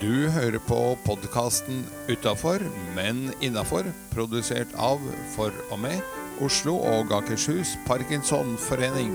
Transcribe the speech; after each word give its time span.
Du 0.00 0.30
hører 0.32 0.56
på 0.64 0.76
podkasten 1.04 1.82
Utafor, 2.08 2.62
men 2.96 3.18
innafor, 3.44 3.84
produsert 4.14 4.70
av, 4.80 5.02
for 5.34 5.52
og 5.68 5.82
med, 5.82 5.98
Oslo 6.40 6.78
og 6.78 7.12
Akershus 7.12 7.74
Parkinsonforening. 7.84 9.12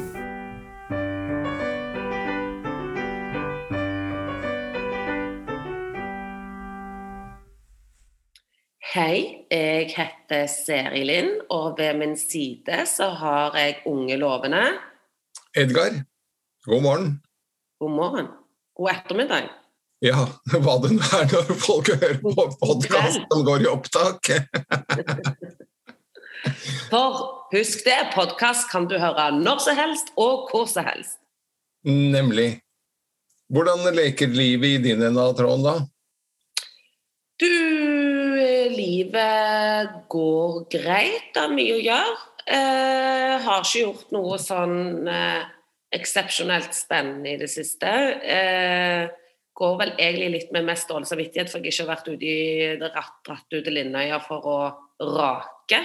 Hei, 8.94 9.18
jeg 9.50 9.90
heter 9.98 10.46
Seri 10.54 11.02
Lind, 11.10 11.34
og 11.50 11.82
ved 11.82 11.98
min 11.98 12.14
side 12.14 12.86
så 12.94 13.10
har 13.26 13.58
jeg 13.58 13.82
unge 13.90 14.22
lovende. 14.22 14.64
Edgar, 15.58 16.04
god 16.70 16.82
morgen. 16.92 17.14
God 17.82 17.98
morgen. 17.98 18.34
God 18.78 18.94
ettermiddag. 19.00 19.65
Ja, 20.04 20.26
hva 20.52 20.76
det 20.84 20.92
nå 20.98 21.06
er 21.16 21.30
når 21.32 21.54
folk 21.62 21.88
hører 21.94 22.18
på 22.20 22.34
podkast 22.60 23.22
som 23.32 23.46
går 23.48 23.64
i 23.64 23.70
opptak. 23.72 24.32
For 26.92 27.22
husk 27.54 27.86
det, 27.88 28.12
podkast 28.14 28.68
kan 28.74 28.90
du 28.92 28.98
høre 29.02 29.32
når 29.38 29.64
som 29.64 29.80
helst 29.80 30.12
og 30.20 30.52
hvor 30.52 30.68
som 30.70 30.86
helst. 30.86 31.18
Nemlig. 31.88 32.60
Hvordan 33.54 33.88
leker 33.96 34.34
livet 34.34 34.80
i 34.80 34.84
din 34.90 35.04
ende 35.06 35.22
av 35.22 35.36
tråden, 35.38 35.64
da? 35.66 35.76
Du, 37.40 37.52
livet 38.76 39.92
går 40.12 40.64
greit. 40.72 41.28
Det 41.36 41.44
er 41.44 41.54
mye 41.56 41.76
å 41.76 41.84
gjøre. 41.84 42.16
Eh, 42.46 43.34
har 43.42 43.64
ikke 43.64 43.84
gjort 43.84 44.12
noe 44.14 44.38
sånn 44.42 45.08
eh, 45.10 45.44
eksepsjonelt 45.96 46.76
spennende 46.78 47.34
i 47.34 47.40
det 47.42 47.50
siste. 47.52 47.92
Eh, 48.22 49.06
går 49.56 49.76
vel 49.80 49.94
egentlig 49.96 50.32
litt 50.34 50.56
med 50.56 50.68
mest 50.68 50.90
dårlig 50.92 51.08
samvittighet, 51.10 51.52
for 51.52 51.64
jeg 51.64 51.72
ikke 51.72 51.86
har 51.86 51.92
vært 51.94 52.10
ute 52.12 52.28
i 52.28 52.74
dratt, 52.82 53.20
dratt 53.26 53.56
ut 53.56 53.62
til 53.64 53.78
Lindøya 53.78 54.20
for 54.24 54.50
å 54.52 54.58
rake. 55.16 55.80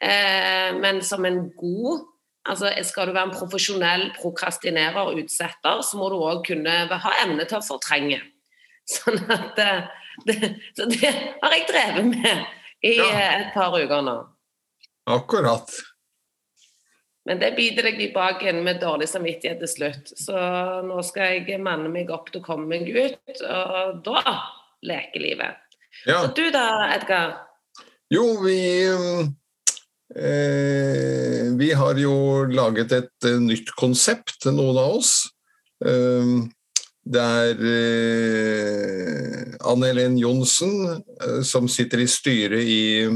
Eh, 0.00 0.70
men 0.80 1.00
som 1.04 1.24
en 1.28 1.46
god 1.56 2.06
altså 2.48 2.70
Skal 2.88 3.10
du 3.10 3.12
være 3.12 3.28
en 3.28 3.34
profesjonell 3.36 4.06
prokrastinerer 4.16 4.96
og 5.10 5.18
utsetter, 5.20 5.82
så 5.84 5.98
må 6.00 6.08
du 6.08 6.16
òg 6.16 6.40
kunne 6.46 6.76
ha 6.88 7.12
evne 7.20 7.44
til 7.44 7.58
å 7.58 7.66
fortrenge. 7.66 8.16
Sånn 8.94 9.20
at 9.28 9.60
eh, 9.60 9.90
det, 10.24 10.36
Så 10.76 10.88
det 10.90 11.10
har 11.12 11.56
jeg 11.56 11.66
drevet 11.68 12.08
med 12.14 12.46
i 12.88 12.96
et 12.96 13.52
par 13.52 13.76
uker 13.76 14.00
nå. 14.06 14.16
Akkurat. 15.10 15.68
Men 17.28 17.40
det 17.42 17.50
biter 17.56 17.84
jeg 17.90 18.00
i 18.00 18.12
baken 18.14 18.62
med 18.64 18.80
dårlig 18.80 19.08
samvittighet 19.10 19.60
til 19.60 19.70
slutt. 19.70 20.12
Så 20.16 20.36
nå 20.86 21.02
skal 21.06 21.36
jeg 21.36 21.60
manne 21.62 21.90
meg 21.92 22.10
opp 22.14 22.30
til 22.32 22.40
å 22.40 22.46
komme 22.46 22.66
meg 22.70 22.88
ut, 22.88 23.42
og 23.44 24.00
da 24.06 24.22
leker 24.86 25.20
livet. 25.20 25.60
Ja. 26.06 26.22
Og 26.22 26.32
du 26.36 26.46
da, 26.54 26.88
Edgar? 26.94 27.34
Jo, 28.10 28.24
vi 28.42 28.60
eh, 30.16 31.50
Vi 31.60 31.72
har 31.76 31.98
jo 32.00 32.14
laget 32.50 32.92
et 32.96 33.28
eh, 33.28 33.42
nytt 33.42 33.74
konsept, 33.78 34.46
noen 34.48 34.78
av 34.80 34.96
oss. 34.96 35.12
Eh, 35.84 36.40
er 37.10 37.62
eh, 37.74 39.54
Anne 39.66 39.86
Helen 39.90 40.18
Johnsen 40.20 40.72
eh, 40.96 41.42
som 41.46 41.68
sitter 41.68 41.98
i 42.02 42.08
styret 42.08 42.62
i 42.62 43.08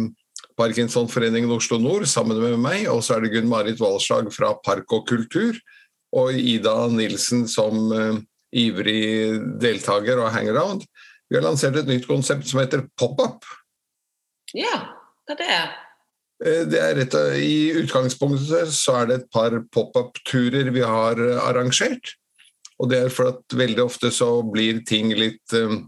Parkinsonforeningen 0.58 1.50
Oslo 1.54 1.78
Nord 1.82 2.06
sammen 2.10 2.38
med 2.40 2.58
meg, 2.62 2.86
og 2.92 3.02
så 3.04 3.16
er 3.16 3.24
det 3.24 3.32
Gunn-Marit 3.34 3.80
Walslag 3.82 4.30
fra 4.34 4.52
Park 4.64 4.92
og 4.94 5.06
kultur, 5.08 5.58
og 6.14 6.34
Ida 6.38 6.76
Nilsen 6.94 7.48
som 7.50 7.88
uh, 7.90 8.20
ivrig 8.54 9.34
deltaker 9.62 10.20
og 10.22 10.30
hangaround. 10.34 10.84
Vi 11.26 11.38
har 11.38 11.42
lansert 11.42 11.80
et 11.80 11.90
nytt 11.90 12.06
konsept 12.06 12.46
som 12.46 12.62
heter 12.62 12.86
Pop-up. 12.98 13.42
Ja, 14.54 14.76
hva 15.26 15.34
det 15.40 15.48
er 15.50 15.72
Eh, 16.42 16.64
Det 16.66 16.80
er 16.80 16.94
rett, 16.96 17.14
og- 17.14 17.36
I 17.36 17.72
utgangspunktet 17.84 18.72
så 18.72 19.02
er 19.02 19.06
det 19.06 19.14
et 19.20 19.30
par 19.30 19.50
pop-up-turer 19.72 20.70
vi 20.72 20.80
har 20.80 21.12
eh, 21.14 21.40
arrangert. 21.40 22.14
Og 22.80 22.90
det 22.90 23.04
er 23.04 23.08
for 23.08 23.28
at 23.28 23.42
veldig 23.48 23.84
ofte 23.84 24.10
så 24.10 24.42
blir 24.42 24.84
ting 24.84 25.14
litt 25.14 25.52
eh, 25.52 25.78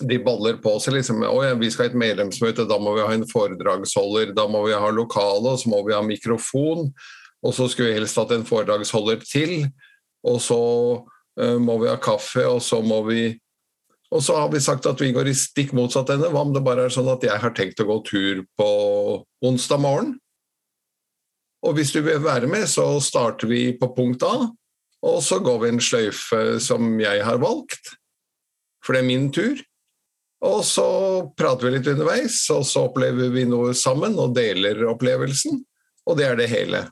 De 0.00 0.18
baller 0.20 0.58
på 0.60 0.74
seg. 0.82 0.96
liksom, 0.98 1.22
ja, 1.22 1.54
Vi 1.54 1.70
skal 1.70 1.86
ha 1.86 1.90
et 1.90 2.00
medlemsmøte, 2.00 2.68
da 2.68 2.78
må 2.78 2.96
vi 2.96 3.06
ha 3.06 3.12
en 3.14 3.28
foredragsholder. 3.28 4.34
Da 4.36 4.46
må 4.48 4.66
vi 4.66 4.76
ha 4.76 4.90
lokale, 4.90 5.54
og 5.54 5.60
så 5.60 5.72
må 5.72 5.82
vi 5.86 5.94
ha 5.94 6.02
mikrofon. 6.02 6.90
Og 7.42 7.54
så 7.54 7.68
skulle 7.68 7.92
vi 7.92 8.00
helst 8.00 8.18
hatt 8.18 8.34
en 8.34 8.46
foredragsholder 8.46 9.22
til. 9.24 9.66
Og 10.26 10.40
så 10.42 10.60
uh, 11.40 11.58
må 11.62 11.78
vi 11.82 11.88
ha 11.88 11.96
kaffe, 11.96 12.44
og 12.46 12.62
så 12.64 12.82
må 12.82 13.02
vi 13.08 13.36
og 14.14 14.22
så 14.22 14.36
har 14.38 14.52
vi 14.52 14.60
sagt 14.62 14.86
at 14.86 15.00
vi 15.02 15.10
går 15.14 15.26
i 15.26 15.34
stikk 15.34 15.72
motsatt 15.74 16.12
ende. 16.14 16.28
Hva 16.30 16.44
om 16.46 16.52
det 16.54 16.62
bare 16.64 16.86
er 16.86 16.94
sånn 16.94 17.08
at 17.10 17.24
jeg 17.26 17.42
har 17.42 17.54
tenkt 17.56 17.80
å 17.82 17.88
gå 17.88 17.96
tur 18.06 18.44
på 18.58 18.68
onsdag 19.44 19.82
morgen? 19.82 20.12
Og 21.66 21.74
hvis 21.74 21.90
du 21.94 21.98
vil 22.06 22.22
være 22.22 22.46
med, 22.50 22.68
så 22.70 23.00
starter 23.02 23.50
vi 23.50 23.72
på 23.78 23.88
punkt 23.96 24.22
A, 24.26 24.46
og 25.06 25.16
så 25.24 25.40
går 25.42 25.62
vi 25.62 25.70
en 25.72 25.82
sløyfe 25.82 26.42
som 26.62 26.94
jeg 27.00 27.24
har 27.26 27.40
valgt, 27.42 27.96
for 28.84 28.94
det 28.94 29.02
er 29.02 29.08
min 29.08 29.26
tur. 29.34 29.58
Og 30.44 30.60
så 30.68 30.88
prater 31.38 31.68
vi 31.68 31.78
litt 31.78 31.88
underveis, 31.88 32.42
og 32.52 32.66
så 32.68 32.86
opplever 32.90 33.32
vi 33.32 33.46
noe 33.48 33.72
sammen 33.76 34.18
og 34.20 34.34
deler 34.36 34.84
opplevelsen. 34.90 35.62
Og 36.06 36.18
det 36.18 36.26
er 36.28 36.36
det 36.38 36.50
hele. 36.52 36.82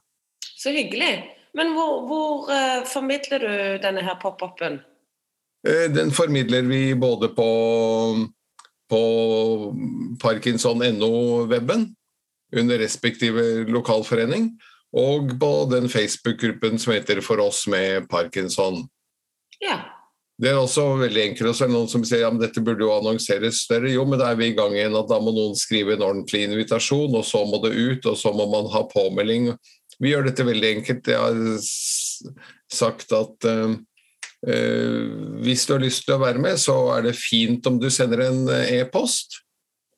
Så 0.56 0.72
hyggelig. 0.72 1.12
Men 1.55 1.75
hvor, 1.77 2.00
hvor 2.09 2.49
uh, 2.49 2.87
formidler 2.88 3.44
du 3.44 3.82
denne 3.84 4.03
her 4.03 4.16
pop-upen? 4.22 4.81
Eh, 5.69 5.91
Den 5.93 6.10
formidler 6.10 6.62
vi 6.66 6.94
både 6.94 7.28
på, 7.37 7.50
på 8.91 9.03
parkinson.no-weben, 10.22 11.93
under 12.56 12.78
respektive 12.78 13.65
lokalforening, 13.71 14.50
og 14.94 15.37
på 15.41 15.53
den 15.71 15.88
Facebook-gruppen 15.88 16.78
som 16.78 16.94
heter 16.94 17.21
For 17.21 17.41
oss 17.43 17.66
med 17.66 18.09
parkinson. 18.09 18.87
Ja. 19.61 19.94
Det 20.34 20.50
er 20.50 20.59
også 20.59 20.84
veldig 20.99 21.22
enkelt. 21.28 21.50
Og 21.50 21.55
så 21.55 21.65
er 21.65 21.71
det 21.71 21.77
noen 21.77 21.91
som 21.91 22.05
sier 22.06 22.25
ja, 22.25 22.31
men 22.33 22.43
dette 22.43 22.62
burde 22.65 22.83
jo 22.83 22.91
annonseres 22.97 23.62
større. 23.67 23.93
Jo, 23.93 24.03
men 24.09 24.19
da 24.19 24.33
er 24.33 24.41
vi 24.41 24.50
i 24.50 24.56
gang 24.56 24.75
igjen 24.75 24.97
at 24.99 25.09
da 25.11 25.21
må 25.22 25.34
noen 25.34 25.55
skrive 25.59 25.95
en 25.95 26.06
ordentlig 26.06 26.45
invitasjon, 26.49 27.15
og 27.15 27.27
så 27.28 27.45
må 27.47 27.61
det 27.62 27.75
ut, 27.77 28.11
og 28.11 28.19
så 28.19 28.34
må 28.34 28.49
man 28.50 28.71
ha 28.75 28.83
påmelding. 28.91 29.53
Vi 30.03 30.11
gjør 30.11 30.27
dette 30.27 30.47
veldig 30.47 30.73
enkelt. 30.81 31.12
Jeg 31.12 31.23
har 31.23 32.34
sagt 32.75 33.15
at 33.15 33.47
uh, 33.47 33.77
uh, 34.49 35.05
hvis 35.44 35.69
du 35.69 35.77
har 35.77 35.84
lyst 35.84 36.09
til 36.09 36.17
å 36.17 36.25
være 36.25 36.43
med, 36.43 36.59
så 36.59 36.77
er 36.97 37.06
det 37.06 37.15
fint 37.19 37.71
om 37.71 37.78
du 37.78 37.87
sender 37.93 38.27
en 38.27 38.44
eh, 38.50 38.81
e-post. 38.81 39.39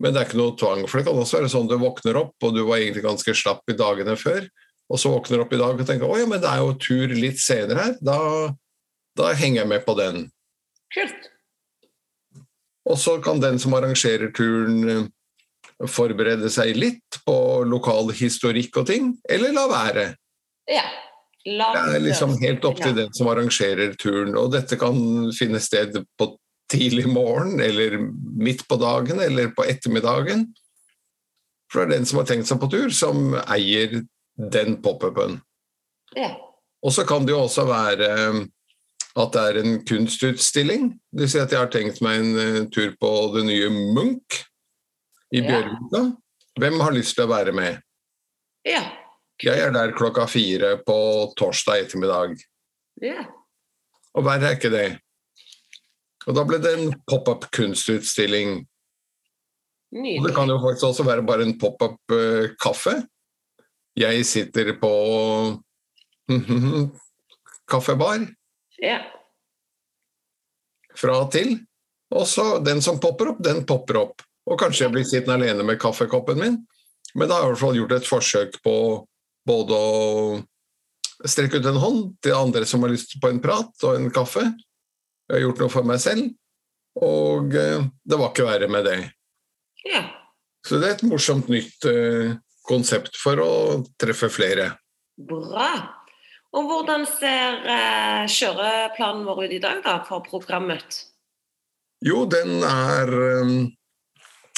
Men 0.02 0.12
det 0.12 0.20
er 0.20 0.28
ikke 0.28 0.42
noe 0.42 0.52
tvang, 0.60 0.84
for 0.84 1.00
det 1.00 1.08
kan 1.08 1.16
også 1.16 1.38
være 1.38 1.48
sånn 1.48 1.70
du 1.70 1.78
våkner 1.80 2.20
opp, 2.20 2.36
og 2.44 2.52
du 2.52 2.66
var 2.66 2.82
egentlig 2.82 3.06
ganske 3.06 3.32
slapp 3.32 3.64
i 3.72 3.76
dagene 3.78 4.12
før, 4.20 4.44
og 4.92 5.00
så 5.00 5.08
våkner 5.14 5.40
du 5.40 5.44
opp 5.46 5.54
i 5.56 5.60
dag 5.62 5.80
og 5.80 5.88
tenker 5.88 6.10
å 6.10 6.18
ja, 6.20 6.26
men 6.28 6.42
det 6.42 6.50
er 6.50 6.60
jo 6.60 6.74
tur 6.76 7.14
litt 7.16 7.40
senere 7.40 7.86
her. 7.86 7.94
Da, 8.04 8.18
da 9.16 9.32
henger 9.36 9.62
jeg 9.62 9.70
med 9.70 9.84
på 9.86 9.96
den. 9.98 10.26
Kult. 10.94 11.30
Og 12.86 12.98
så 13.02 13.16
kan 13.22 13.42
den 13.42 13.58
som 13.58 13.74
arrangerer 13.74 14.30
turen 14.36 14.76
eh, 14.92 15.06
forberede 15.90 16.50
seg 16.52 16.76
litt 16.78 17.18
på 17.26 17.38
lokal 17.68 18.12
historikk 18.16 18.82
og 18.82 18.88
ting, 18.92 19.10
eller 19.28 19.54
la 19.56 19.66
være. 19.72 20.06
Ja. 20.70 20.86
La 21.46 21.70
Det 21.74 21.98
er 21.98 22.02
liksom 22.02 22.32
helt 22.40 22.64
opp 22.66 22.80
til 22.82 22.94
den 22.96 23.12
som 23.14 23.28
arrangerer 23.30 23.94
turen, 23.98 24.34
og 24.38 24.50
dette 24.54 24.78
kan 24.80 24.96
finne 25.36 25.60
sted 25.62 25.94
på 26.18 26.32
tidlig 26.72 27.06
morgen, 27.06 27.60
eller 27.62 28.00
midt 28.34 28.64
på 28.66 28.78
dagen, 28.80 29.20
eller 29.22 29.52
på 29.54 29.66
ettermiddagen. 29.66 30.48
For 31.70 31.82
det 31.82 31.86
er 31.86 31.98
den 32.00 32.08
som 32.10 32.18
har 32.18 32.26
tenkt 32.26 32.50
seg 32.50 32.58
på 32.62 32.70
tur, 32.72 32.90
som 32.94 33.36
eier 33.46 34.00
den 34.36 34.76
pop-upen. 34.82 35.38
Ja. 36.18 36.32
Og 36.82 36.94
så 36.94 37.06
kan 37.06 37.26
det 37.26 37.34
jo 37.34 37.44
også 37.44 37.66
være 37.68 38.10
eh, 38.10 38.42
at 39.16 39.32
det 39.32 39.42
er 39.48 39.58
en 39.62 39.78
kunstutstilling. 39.88 40.90
Det 41.12 41.24
vil 41.24 41.32
si 41.32 41.40
at 41.40 41.52
jeg 41.54 41.62
har 41.62 41.72
tenkt 41.72 42.02
meg 42.04 42.20
en 42.20 42.38
eh, 42.42 42.60
tur 42.72 42.92
på 43.00 43.12
det 43.36 43.46
nye 43.48 43.70
Munch 43.72 44.42
i 45.34 45.42
Ja. 45.42 45.62
Hvem 46.56 46.80
har 46.80 46.94
lyst 46.96 47.16
til 47.16 47.26
å 47.26 47.32
være 47.32 47.52
med? 47.52 47.80
Ja. 48.64 48.84
Jeg 49.42 49.60
er 49.60 49.72
der 49.74 49.92
klokka 49.96 50.24
fire 50.28 50.76
på 50.84 51.32
torsdag 51.36 51.86
ettermiddag. 51.86 52.36
ja. 53.02 53.26
Og 54.16 54.24
verre 54.24 54.48
er 54.48 54.54
ikke 54.56 54.70
det. 54.72 54.98
Og 56.26 56.34
da 56.38 56.44
ble 56.48 56.56
det 56.56 56.70
en 56.72 56.94
pop-up 57.04 57.44
kunstutstilling. 57.52 58.62
Og 59.92 60.24
det 60.24 60.32
kan 60.34 60.48
jo 60.48 60.56
faktisk 60.62 60.86
også 60.88 61.04
være 61.04 61.26
bare 61.28 61.44
en 61.44 61.58
pop-up 61.60 62.00
uh, 62.16 62.48
kaffe. 62.56 62.94
Jeg 63.96 64.24
sitter 64.24 64.72
på 64.80 64.92
kaffebar. 67.70 68.24
Ja. 68.82 69.00
fra 70.96 71.18
og 71.22 71.30
til. 71.32 71.58
Og 72.14 72.26
så 72.28 72.58
den 72.64 72.82
som 72.84 73.00
popper 73.00 73.34
opp, 73.34 73.42
den 73.44 73.64
popper 73.68 74.00
opp. 74.00 74.22
Og 74.46 74.58
kanskje 74.60 74.86
jeg 74.86 74.94
blir 74.94 75.06
sittende 75.06 75.36
alene 75.40 75.64
med 75.66 75.80
kaffekoppen 75.82 76.38
min, 76.38 76.58
men 77.16 77.28
da 77.28 77.38
har 77.38 77.46
jeg 77.46 77.48
i 77.48 77.52
hvert 77.54 77.62
fall 77.64 77.78
gjort 77.80 77.94
et 77.96 78.08
forsøk 78.08 78.58
på 78.64 78.76
både 79.46 79.76
å 79.76 81.26
strekke 81.26 81.60
ut 81.60 81.68
en 81.70 81.80
hånd 81.80 82.00
til 82.24 82.36
andre 82.36 82.66
som 82.68 82.84
har 82.84 82.92
lyst 82.92 83.16
på 83.20 83.30
en 83.30 83.40
prat 83.42 83.86
og 83.88 83.96
en 83.96 84.10
kaffe. 84.14 84.44
Jeg 85.26 85.34
har 85.34 85.44
gjort 85.46 85.62
noe 85.64 85.72
for 85.72 85.88
meg 85.88 86.02
selv. 86.02 86.28
Og 87.02 87.56
eh, 87.56 87.84
det 88.04 88.18
var 88.20 88.30
ikke 88.30 88.46
verre 88.46 88.68
med 88.72 88.86
det. 88.88 88.98
Ja. 89.84 90.04
Så 90.66 90.80
det 90.80 90.88
er 90.88 90.96
et 90.96 91.06
morsomt 91.08 91.50
nytt 91.52 91.84
eh, 91.90 92.36
konsept 92.66 93.18
for 93.20 93.40
å 93.42 93.52
treffe 94.00 94.30
flere. 94.32 94.70
Bra. 95.16 95.70
Og 96.56 96.70
hvordan 96.70 97.04
ser 97.04 97.66
eh, 97.68 98.24
kjøreplanen 98.32 99.26
vår 99.28 99.42
ut 99.44 99.54
i 99.58 99.60
dag 99.60 99.82
da, 99.84 99.98
for 100.08 100.24
programmet? 100.24 101.02
Jo, 102.04 102.24
den 102.28 102.62
er 102.64 103.12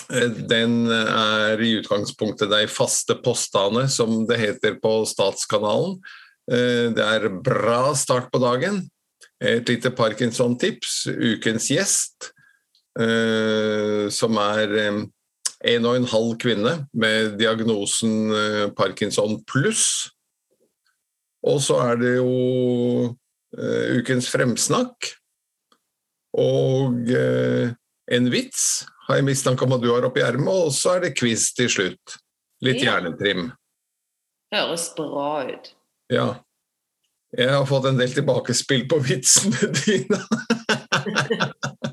eh, 0.09 0.37
Den 0.49 0.87
er 0.89 1.61
i 1.61 1.75
utgangspunktet 1.81 2.51
de 2.53 2.63
faste 2.71 3.19
postene, 3.25 3.89
som 3.91 4.23
det 4.31 4.39
heter 4.41 4.79
på 4.83 5.03
Statskanalen. 5.11 5.99
Eh, 6.51 6.89
Det 6.95 7.05
er 7.05 7.29
bra 7.43 7.95
start 7.99 8.31
på 8.33 8.41
dagen. 8.43 8.85
Et 9.43 9.67
lite 9.69 9.91
Parkinson-tips. 9.91 11.07
Ukens 11.07 11.69
gjest, 11.71 12.33
som 14.11 14.39
er 14.43 14.73
eh, 14.75 15.03
en 15.75 15.87
og 15.87 15.95
en 15.99 16.09
halv 16.11 16.33
kvinne 16.43 16.73
med 16.95 17.37
diagnosen 17.39 18.73
Parkinson 18.79 19.37
pluss. 19.47 20.11
Og 21.49 21.61
så 21.65 21.79
er 21.89 21.97
det 22.01 22.15
jo 22.19 22.33
eh, 23.57 23.99
ukens 24.01 24.29
fremsnakk. 24.33 25.13
Og 26.39 27.09
eh, 27.15 27.71
en 28.13 28.29
vits 28.33 28.65
har 29.09 29.19
jeg 29.21 29.27
mistanke 29.31 29.65
om 29.65 29.73
at 29.79 29.83
du 29.85 29.89
har 29.95 30.05
oppi 30.05 30.21
ermet, 30.25 30.53
og 30.69 30.73
så 30.77 30.97
er 30.99 31.07
det 31.07 31.15
quiz 31.19 31.51
til 31.57 31.71
slutt. 31.73 32.19
Litt 32.65 32.83
Ja. 32.83 32.99
hjernetrim. 32.99 33.49
Høres 34.53 34.89
bra 34.97 35.45
ut. 35.49 35.73
Ja. 36.13 36.29
Jeg 37.37 37.51
har 37.53 37.67
fått 37.69 37.85
en 37.91 37.99
del 38.01 38.13
tilbakespill 38.17 38.87
på 38.89 38.99
vitsene 39.05 39.69
dine. 39.85 40.21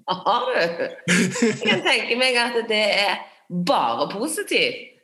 Har 0.08 0.46
du? 0.48 0.86
Jeg 1.12 1.58
kan 1.60 1.84
tenke 1.84 2.16
meg 2.20 2.38
at 2.40 2.56
det 2.70 2.84
er 3.04 3.18
bare 3.68 4.08
positivt. 4.14 4.95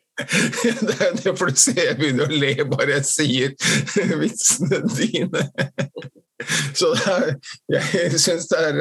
Det 0.87 1.27
er 1.27 1.35
for 1.37 1.51
du 1.51 1.59
ser 1.59 1.79
jeg 1.79 1.97
begynner 1.99 2.29
å 2.29 2.41
le 2.43 2.65
bare 2.69 2.99
jeg 2.99 3.07
sier 3.09 3.55
vitsene 4.21 4.81
dine. 4.95 5.47
Så 6.77 6.91
er, 6.97 7.33
jeg 7.69 8.21
syns 8.21 8.47
det 8.49 8.61
er 8.69 8.79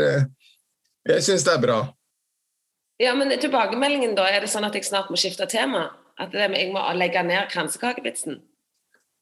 Jeg 1.10 1.24
syns 1.24 1.44
det 1.46 1.52
er 1.56 1.62
bra. 1.62 1.80
Ja, 3.00 3.14
men 3.16 3.32
tilbakemeldingen 3.40 4.12
da, 4.16 4.26
er 4.28 4.44
det 4.44 4.50
sånn 4.52 4.66
at 4.68 4.76
jeg 4.76 4.84
snart 4.84 5.08
må 5.08 5.16
skifte 5.20 5.48
tema? 5.48 5.88
At 6.20 6.34
det, 6.34 6.50
jeg 6.52 6.72
må 6.74 6.82
legge 7.00 7.22
ned 7.24 7.48
kransekakevitsen? 7.52 8.42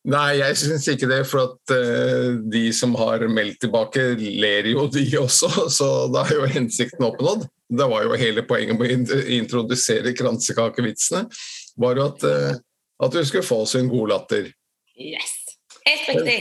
Nei, 0.09 0.39
jeg 0.39 0.57
syns 0.57 0.87
ikke 0.89 1.09
det, 1.11 1.21
for 1.29 1.45
at 1.45 1.73
uh, 1.75 2.39
de 2.51 2.69
som 2.75 2.95
har 2.99 3.23
meldt 3.31 3.61
tilbake, 3.65 4.15
ler 4.19 4.71
jo 4.71 4.87
de 4.93 5.05
også, 5.21 5.51
så 5.75 5.89
da 6.13 6.25
er 6.25 6.39
jo 6.39 6.51
hensikten 6.55 7.07
oppnådd. 7.09 7.47
Det 7.69 7.89
var 7.91 8.07
jo 8.07 8.17
hele 8.17 8.45
poenget 8.49 8.79
med 8.79 9.13
å 9.13 9.19
introdusere 9.37 10.15
kransekakevitsene, 10.17 11.27
var 11.79 11.99
jo 11.99 12.07
at, 12.11 12.25
eh, 12.27 12.57
at 13.05 13.15
du 13.15 13.21
skulle 13.25 13.47
få 13.47 13.63
oss 13.65 13.77
en 13.79 13.91
god 13.91 14.15
latter. 14.15 14.51
Yes! 14.99 15.35
Helt 15.87 16.09
riktig. 16.09 16.39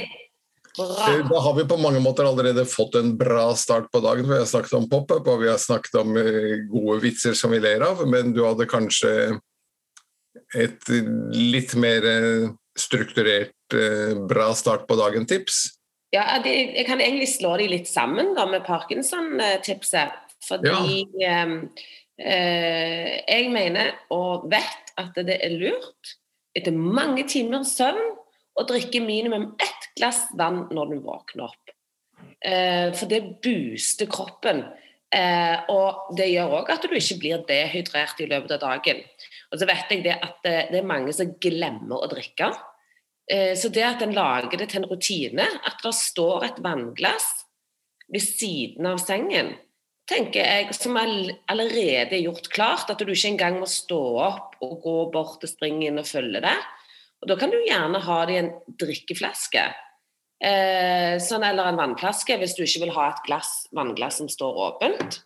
Bra. 0.78 0.88
Eh, 1.10 1.24
Da 1.30 1.40
har 1.42 1.56
vi 1.58 1.66
på 1.66 1.78
mange 1.82 2.02
måter 2.04 2.28
allerede 2.28 2.66
fått 2.70 2.96
en 3.00 3.16
bra 3.18 3.50
start 3.56 3.92
på 3.92 4.02
dagen. 4.04 4.30
Vi 4.30 4.38
har 4.38 4.46
snakket 4.46 4.78
om 4.78 4.90
pop-up 4.90 5.28
og 5.28 5.42
vi 5.42 5.50
har 5.50 5.58
snakket 5.62 5.96
om 6.02 6.18
eh, 6.18 6.68
gode 6.70 7.00
vitser 7.06 7.34
som 7.38 7.54
vi 7.54 7.62
ler 7.64 7.86
av, 7.86 8.04
men 8.10 8.34
du 8.34 8.44
hadde 8.46 8.70
kanskje 8.70 9.40
et 10.56 10.90
litt 11.34 11.74
mer 11.76 12.06
strukturert, 12.78 13.74
bra 14.30 14.52
start 14.56 14.86
på 14.88 14.96
dagen-tips? 14.96 15.58
Ja, 16.14 16.38
det, 16.44 16.54
jeg 16.78 16.86
kan 16.88 17.02
egentlig 17.02 17.28
slå 17.34 17.58
de 17.60 17.68
litt 17.72 17.90
sammen 17.90 18.32
da, 18.38 18.46
med 18.48 18.64
Parkinson-tipset. 18.68 20.14
Fordi 20.48 21.04
ja. 21.20 21.42
eh, 22.22 23.10
jeg 23.28 23.50
mener 23.52 23.96
og 24.14 24.48
vet 24.52 24.87
at 24.98 25.18
det 25.28 25.38
er 25.44 25.56
lurt 25.58 26.18
etter 26.58 26.74
mange 26.74 27.26
timers 27.30 27.76
søvn 27.78 28.16
å 28.58 28.66
drikke 28.66 29.02
minimum 29.04 29.52
ett 29.62 29.90
glass 29.98 30.26
vann 30.38 30.66
når 30.74 30.94
du 30.94 31.00
våkner 31.06 31.46
opp. 31.46 31.74
Eh, 32.42 32.90
for 32.98 33.10
det 33.10 33.22
booster 33.44 34.10
kroppen. 34.10 34.64
Eh, 35.14 35.70
og 35.72 36.16
det 36.18 36.28
gjør 36.34 36.58
òg 36.60 36.72
at 36.74 36.84
du 36.84 36.96
ikke 36.98 37.20
blir 37.22 37.44
dehydrert 37.48 38.20
i 38.24 38.28
løpet 38.28 38.58
av 38.58 38.64
dagen. 38.66 39.04
Og 39.52 39.62
så 39.62 39.68
vet 39.70 39.94
jeg 39.94 40.04
det 40.04 40.18
at 40.18 40.42
det, 40.44 40.58
det 40.74 40.82
er 40.82 40.90
mange 40.90 41.14
som 41.16 41.36
glemmer 41.42 42.02
å 42.02 42.10
drikke. 42.12 42.50
Eh, 43.30 43.54
Så 43.56 43.72
det 43.74 43.86
at 43.86 44.04
en 44.04 44.16
lager 44.18 44.58
det 44.58 44.72
til 44.74 44.84
en 44.84 44.90
rutine, 44.90 45.46
at 45.46 45.80
det 45.84 45.94
står 45.96 46.50
et 46.50 46.60
vannglass 46.64 47.30
ved 48.08 48.24
siden 48.24 48.88
av 48.90 49.00
sengen, 49.04 49.54
tenker 50.08 50.44
jeg, 50.44 50.76
som 50.76 50.98
all- 50.98 51.36
allerede 51.52 52.16
er 52.16 52.24
gjort 52.24 52.50
klart, 52.54 52.90
at 52.90 53.00
du 53.00 53.12
ikke 53.12 53.34
engang 53.34 53.60
må 53.60 53.68
stå 53.68 54.00
opp 54.24 54.56
og 54.62 54.82
gå 54.84 54.98
bort 55.12 55.42
til 55.42 55.52
springen 55.52 56.00
og 56.00 56.08
følge 56.08 56.42
det. 56.42 56.58
Og 57.22 57.28
Da 57.28 57.36
kan 57.36 57.50
du 57.50 57.58
gjerne 57.66 58.00
ha 58.00 58.26
det 58.26 58.34
i 58.34 58.38
en 58.38 58.52
drikkeflaske. 58.80 59.64
Eh, 60.40 61.18
sånn, 61.18 61.44
eller 61.44 61.72
en 61.72 61.80
vannflaske, 61.80 62.38
hvis 62.38 62.54
du 62.56 62.62
ikke 62.64 62.86
vil 62.86 62.94
ha 62.94 63.10
et 63.10 63.24
glass, 63.26 63.68
vannglass 63.74 64.20
som 64.22 64.30
står 64.30 64.60
åpent. 64.68 65.20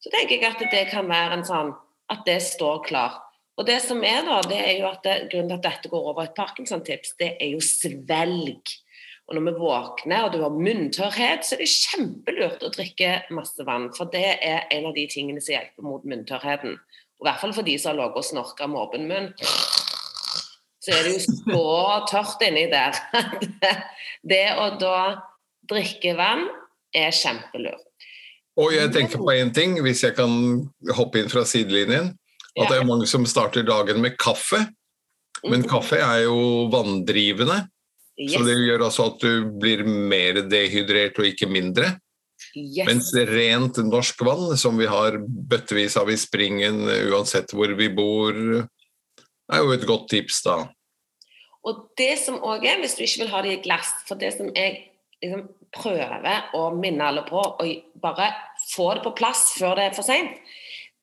Så 0.00 0.10
tenker 0.12 0.36
jeg 0.36 0.44
at 0.44 0.70
det 0.70 0.90
kan 0.90 1.08
være 1.08 1.38
en 1.38 1.44
sånn 1.44 1.74
at 2.10 2.24
det 2.26 2.40
står 2.42 2.84
klart. 2.84 3.22
Og 3.58 3.66
det 3.66 3.80
som 3.82 4.02
er 4.04 4.22
da, 4.24 4.40
det 4.48 4.58
er 4.58 4.78
jo 4.80 4.86
at 4.88 5.02
det, 5.04 5.16
grunnen 5.32 5.50
til 5.50 5.58
at 5.58 5.66
dette 5.66 5.90
går 5.92 6.06
over 6.12 6.22
et 6.24 6.36
Parkinson-tips, 6.36 7.14
det 7.18 7.34
er 7.40 7.50
jo 7.52 7.60
svelg. 7.60 8.72
Og 9.30 9.36
når 9.38 9.44
vi 9.46 9.58
våkner 9.62 10.24
og 10.26 10.32
du 10.34 10.40
har 10.42 10.54
munntørrhet, 10.54 11.44
så 11.46 11.54
er 11.54 11.60
det 11.62 11.70
kjempelurt 11.70 12.64
å 12.66 12.70
drikke 12.74 13.12
masse 13.30 13.62
vann. 13.62 13.86
For 13.94 14.10
det 14.10 14.26
er 14.42 14.64
en 14.74 14.88
av 14.90 14.96
de 14.96 15.04
tingene 15.12 15.38
som 15.38 15.54
hjelper 15.54 15.86
mot 15.86 16.02
munntørrheten. 16.02 16.74
Og 16.74 17.22
I 17.22 17.28
hvert 17.28 17.44
fall 17.44 17.54
for 17.54 17.68
de 17.68 17.76
som 17.78 17.92
har 17.92 18.00
ligget 18.00 18.18
og 18.18 18.26
snorka 18.26 18.66
med 18.66 18.80
åpen 18.82 19.06
munn. 19.06 19.28
Så 20.82 20.96
er 20.96 21.06
det 21.06 21.14
jo 21.14 21.22
så 21.28 21.62
tørt 22.10 22.42
inni 22.48 22.66
der. 22.72 22.98
Det 24.32 24.46
å 24.58 24.66
da 24.80 24.96
drikke 25.70 26.16
vann 26.18 26.48
er 26.90 27.14
kjempelurt. 27.14 27.86
Og 28.58 28.74
jeg 28.74 28.90
tenker 28.92 29.22
på 29.22 29.30
én 29.32 29.54
ting, 29.54 29.78
hvis 29.84 30.02
jeg 30.04 30.16
kan 30.18 30.32
hoppe 30.96 31.22
inn 31.22 31.30
fra 31.30 31.46
sidelinjen. 31.46 32.16
At 32.58 32.66
det 32.66 32.80
er 32.80 32.88
mange 32.88 33.06
som 33.06 33.22
starter 33.30 33.62
dagen 33.62 34.02
med 34.02 34.18
kaffe. 34.20 34.64
Men 35.46 35.62
kaffe 35.68 36.00
er 36.02 36.24
jo 36.26 36.66
vanndrivende, 36.72 37.62
Yes. 38.20 38.34
så 38.34 38.44
det 38.44 38.58
gjør 38.60 38.82
altså 38.84 39.06
at 39.08 39.22
du 39.22 39.46
blir 39.62 39.80
mer 39.88 40.42
dehydrert 40.44 41.16
og 41.22 41.28
ikke 41.30 41.48
mindre. 41.48 41.94
yes. 42.54 42.84
Mens 42.88 43.12
rent 43.14 43.80
norsk 43.86 44.20
vann, 44.26 44.56
som 44.60 44.76
vi 44.76 44.88
har 44.90 45.16
bøttevis 45.24 45.96
av 45.96 46.10
i 46.12 46.18
springen 46.20 46.82
uansett 47.08 47.54
hvor 47.56 47.72
vi 47.78 47.88
bor, 47.88 48.36
er 49.50 49.64
jo 49.64 49.72
et 49.72 49.86
godt 49.88 50.10
tips 50.12 50.42
da. 50.44 50.58
Og 51.64 51.86
det 52.00 52.14
som 52.20 52.38
òg 52.44 52.64
er, 52.68 52.80
hvis 52.80 52.96
du 52.96 53.04
ikke 53.04 53.24
vil 53.24 53.32
ha 53.34 53.40
det 53.44 53.50
i 53.52 53.62
glass 53.64 53.90
For 54.08 54.16
det 54.16 54.30
som 54.32 54.48
jeg 54.56 54.78
liksom 55.20 55.42
prøver 55.76 56.54
å 56.56 56.70
minne 56.74 57.10
alle 57.10 57.22
på, 57.28 57.38
og 57.38 58.00
bare 58.02 58.30
få 58.72 58.94
det 58.96 59.04
på 59.04 59.12
plass 59.18 59.50
før 59.58 59.76
det 59.78 59.84
er 59.90 59.96
for 59.96 60.06
seint, 60.06 60.32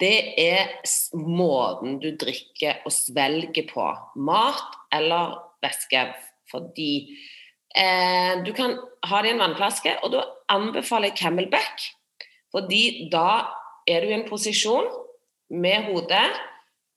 det 0.01 0.33
er 0.41 0.73
måten 1.17 1.97
du 2.01 2.09
drikker 2.19 2.81
og 2.85 2.93
svelger 2.93 3.65
på. 3.69 3.85
Mat 4.19 4.75
eller 4.93 5.37
væske. 5.63 6.03
Fordi 6.51 6.91
eh, 7.75 8.43
du 8.45 8.53
kan 8.57 8.77
ha 9.09 9.21
det 9.21 9.31
i 9.31 9.35
en 9.35 9.43
vannflaske, 9.43 9.97
og 10.03 10.13
da 10.15 10.25
anbefaler 10.53 11.11
jeg 11.11 11.19
Camelback. 11.21 11.87
Fordi 12.55 13.09
da 13.11 13.29
er 13.87 14.03
du 14.03 14.11
i 14.11 14.17
en 14.17 14.27
posisjon 14.27 14.87
med 15.53 15.89
hodet 15.91 16.27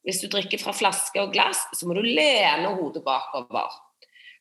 hvis 0.07 0.23
du 0.23 0.31
drikker 0.33 0.61
fra 0.61 0.73
flaske 0.73 1.21
og 1.21 1.33
glass, 1.35 1.67
så 1.77 1.87
må 1.87 1.95
du 1.97 2.05
lene 2.05 2.73
hodet 2.79 3.03
bakover. 3.05 3.69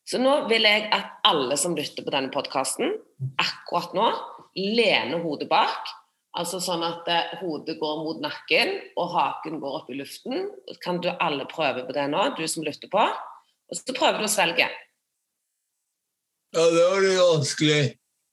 Så 0.08 0.18
nå 0.22 0.48
vil 0.50 0.66
jeg 0.66 0.88
at 0.96 1.20
alle 1.28 1.58
som 1.60 1.76
lytter 1.78 2.06
på 2.06 2.14
denne 2.14 2.32
podkasten, 2.34 2.96
akkurat 3.42 3.92
nå, 3.98 4.08
lener 4.56 5.22
hodet 5.22 5.50
bak. 5.52 5.92
Altså 6.40 6.62
sånn 6.64 6.86
at 6.86 7.08
eh, 7.12 7.36
hodet 7.42 7.76
går 7.82 8.02
mot 8.06 8.22
nakken, 8.24 8.72
og 8.98 9.12
haken 9.14 9.60
går 9.62 9.78
opp 9.82 9.90
i 9.92 9.98
luften. 10.00 10.48
Kan 10.84 11.02
du 11.04 11.10
alle 11.12 11.46
prøve 11.50 11.84
på 11.86 11.96
det 11.98 12.08
nå, 12.10 12.30
du 12.38 12.46
som 12.48 12.66
lytter 12.66 12.90
på? 12.92 13.04
Og 13.70 13.78
så 13.78 13.96
prøver 13.98 14.22
du 14.22 14.30
å 14.30 14.32
svelge. 14.32 14.70
Ja, 16.56 16.66
det 16.74 16.86
var 16.90 17.02
litt 17.04 17.20
vanskelig. 17.22 17.82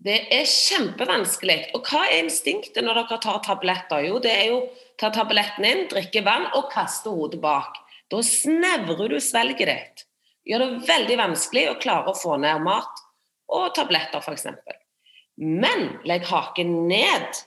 Det 0.06 0.16
er 0.32 0.49
kjempevanskelig. 0.49 1.58
Og 1.76 1.88
hva 1.88 2.04
er 2.06 2.23
instinktet 2.23 2.85
når 2.85 3.02
dere 3.02 3.18
tar 3.23 3.40
tabletter? 3.44 4.04
Jo, 4.08 4.20
det 4.23 4.32
er 4.32 4.46
jo 4.52 4.61
ta 5.00 5.11
tabletten 5.12 5.66
inn, 5.68 5.85
drikke 5.90 6.23
vann 6.25 6.49
og 6.56 6.70
kaste 6.73 7.12
hodet 7.12 7.40
bak. 7.42 7.78
Da 8.12 8.20
snevrer 8.25 9.11
du 9.12 9.18
svelget 9.20 9.68
ditt. 9.70 10.04
Gjør 10.46 10.62
det 10.62 10.87
veldig 10.88 11.16
vanskelig 11.18 11.64
å 11.73 11.78
klare 11.82 12.12
å 12.12 12.18
få 12.18 12.37
ned 12.38 12.62
mat 12.64 13.02
og 13.52 13.73
tabletter, 13.75 14.23
f.eks. 14.23 14.46
Men 15.42 15.88
legg 16.06 16.26
haken 16.28 16.75
ned. 16.90 17.42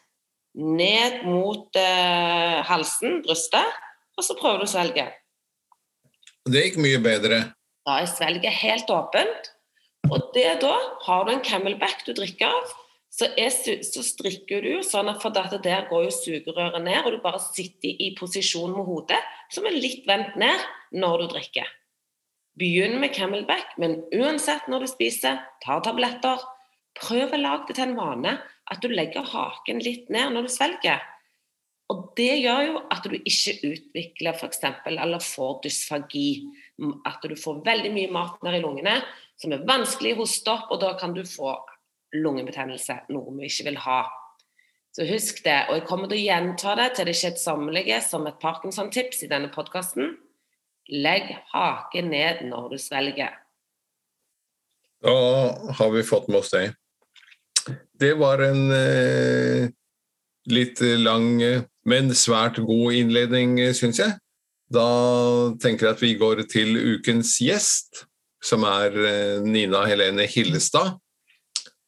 Ned 0.59 1.23
mot 1.29 1.77
eh, 1.77 2.59
halsen, 2.67 3.21
brystet, 3.23 3.77
og 4.17 4.25
så 4.25 4.35
prøver 4.35 4.63
du 4.63 4.65
å 4.65 4.71
svelge. 4.71 5.05
Det 6.49 6.65
gikk 6.65 6.79
mye 6.81 6.99
bedre. 7.03 7.39
Da 7.87 8.01
er 8.01 8.09
svelget 8.09 8.57
helt 8.59 8.89
åpent. 8.91 9.53
Og 10.07 10.29
det 10.35 10.61
da 10.63 10.75
har 11.05 11.25
du 11.25 11.33
en 11.33 11.43
camelback 11.43 12.05
du 12.07 12.13
drikker 12.17 12.47
av. 12.47 12.77
så, 13.09 13.25
er, 13.41 13.49
så 13.83 14.03
strikker 14.05 14.63
du 14.63 14.83
sånn 14.85 15.09
at 15.11 15.19
for 15.23 15.33
dette 15.33 15.57
der 15.65 15.87
går 15.89 16.05
jo 16.05 16.13
sugerøret 16.13 16.79
ned, 16.85 17.01
og 17.03 17.15
du 17.15 17.19
bare 17.23 17.41
sitter 17.41 17.89
i 17.89 18.13
posisjon 18.15 18.71
med 18.75 18.85
hodet, 18.85 19.19
som 19.51 19.65
er 19.65 19.75
litt 19.75 20.05
vendt 20.07 20.37
ned 20.39 20.61
når 20.93 21.23
du 21.23 21.25
drikker. 21.33 21.67
Begynn 22.59 22.99
med 23.01 23.13
camelback, 23.15 23.75
men 23.81 24.01
uansett 24.15 24.69
når 24.69 24.85
du 24.85 24.91
spiser, 24.91 25.41
ta 25.63 25.79
tabletter. 25.83 26.41
Prøv 26.99 27.33
å 27.33 27.41
lage 27.41 27.69
det 27.69 27.79
til 27.79 27.89
en 27.89 27.97
vane 27.99 28.37
at 28.69 28.81
du 28.83 28.89
legger 28.91 29.25
haken 29.25 29.81
litt 29.83 30.09
ned 30.13 30.35
når 30.35 30.47
du 30.47 30.53
svelger. 30.53 31.03
Og 31.89 32.11
Det 32.17 32.35
gjør 32.37 32.61
jo 32.67 32.81
at 32.93 33.07
du 33.09 33.15
ikke 33.17 33.55
utvikler 33.71 34.37
f.eks. 34.37 34.61
eller 34.85 35.23
får 35.23 35.61
dysfagi. 35.63 36.29
At 37.07 37.25
du 37.25 37.35
får 37.39 37.63
veldig 37.65 37.91
mye 37.95 38.11
mat 38.13 38.43
ned 38.45 38.59
i 38.59 38.61
lungene 38.63 38.99
som 39.39 39.55
er 39.55 39.65
vanskelig 39.65 40.13
å 40.13 40.21
hoste 40.21 40.51
opp, 40.51 40.69
og 40.75 40.81
da 40.83 40.93
kan 40.99 41.15
du 41.15 41.23
få 41.25 41.55
lungebetennelse, 42.13 43.05
noe 43.13 43.33
vi 43.37 43.47
ikke 43.49 43.69
vil 43.69 43.79
ha. 43.85 44.01
Så 44.95 45.05
husk 45.07 45.43
det. 45.45 45.57
Og 45.69 45.77
jeg 45.77 45.85
kommer 45.87 46.09
til 46.09 46.19
å 46.19 46.25
gjenta 46.25 46.75
det 46.79 46.89
til 46.97 47.09
det 47.09 47.17
kjedsommelige 47.19 47.99
som 48.03 48.25
et 48.27 48.39
Parkinson-tips 48.41 49.23
i 49.25 49.29
denne 49.31 49.51
podkasten. 49.53 50.17
Legg 50.89 51.29
haken 51.53 52.09
ned 52.11 52.43
når 52.49 52.73
du 52.73 52.77
svelger. 52.81 53.37
Da 54.99 55.15
har 55.77 55.91
vi 55.93 56.03
fått 56.03 56.27
med 56.27 56.41
oss 56.41 56.51
det. 56.51 56.73
Det 57.99 58.15
var 58.19 58.41
en 58.43 58.71
eh, 58.73 59.69
litt 60.49 60.81
lang, 60.99 61.29
men 61.87 62.11
svært 62.17 62.59
god 62.65 62.95
innledning, 62.97 63.57
syns 63.77 64.01
jeg. 64.01 64.17
Da 64.69 64.85
tenker 65.61 65.87
jeg 65.87 65.95
at 65.95 66.03
vi 66.03 66.15
går 66.19 66.43
til 66.51 66.77
ukens 66.95 67.37
gjest, 67.41 68.05
som 68.43 68.63
er 68.67 68.95
eh, 68.95 69.37
Nina 69.43 69.83
Helene 69.89 70.27
Hillestad 70.29 70.97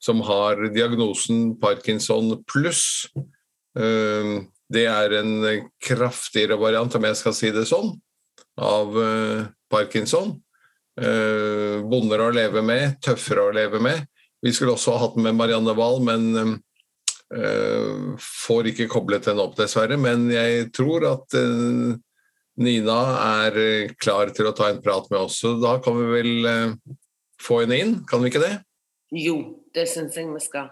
som 0.02 0.22
har 0.26 0.58
diagnosen 0.74 1.54
Parkinson 1.62 2.34
pluss. 2.50 3.06
Eh, 3.78 4.32
det 4.72 4.86
er 4.90 5.14
en 5.20 5.34
kraftigere 5.84 6.58
variant, 6.58 6.96
om 6.98 7.06
jeg 7.06 7.20
skal 7.20 7.36
si 7.38 7.52
det 7.54 7.68
sånn, 7.70 7.94
av 8.58 8.98
eh, 8.98 9.44
Parkinson. 9.72 10.40
Vondere 11.02 12.26
å 12.28 12.34
leve 12.36 12.62
med, 12.68 12.98
tøffere 13.02 13.46
å 13.48 13.54
leve 13.56 13.80
med. 13.82 14.04
Vi 14.44 14.52
skulle 14.54 14.74
også 14.76 14.92
ha 14.94 15.06
hatt 15.06 15.16
med 15.24 15.38
Marianne 15.40 15.74
Wahl, 15.78 16.02
men 16.04 16.58
får 17.32 18.68
ikke 18.72 18.90
koblet 18.92 19.30
henne 19.30 19.44
opp, 19.46 19.54
dessverre. 19.56 19.96
Men 19.96 20.26
jeg 20.34 20.66
tror 20.76 21.06
at 21.08 21.38
Nina 22.62 22.98
er 23.46 23.94
klar 24.02 24.34
til 24.36 24.50
å 24.50 24.56
ta 24.58 24.68
en 24.68 24.82
prat 24.84 25.08
med 25.14 25.30
oss, 25.30 25.40
så 25.40 25.56
da 25.62 25.78
kan 25.84 25.96
vi 25.96 26.10
vel 26.12 26.76
få 27.42 27.64
henne 27.64 27.80
inn, 27.80 27.96
kan 28.10 28.20
vi 28.20 28.34
ikke 28.34 28.44
det? 28.44 28.54
Jo, 29.16 29.40
det 29.76 29.88
syns 29.92 30.20
jeg 30.20 30.28
vi 30.32 30.44
skal. 30.44 30.70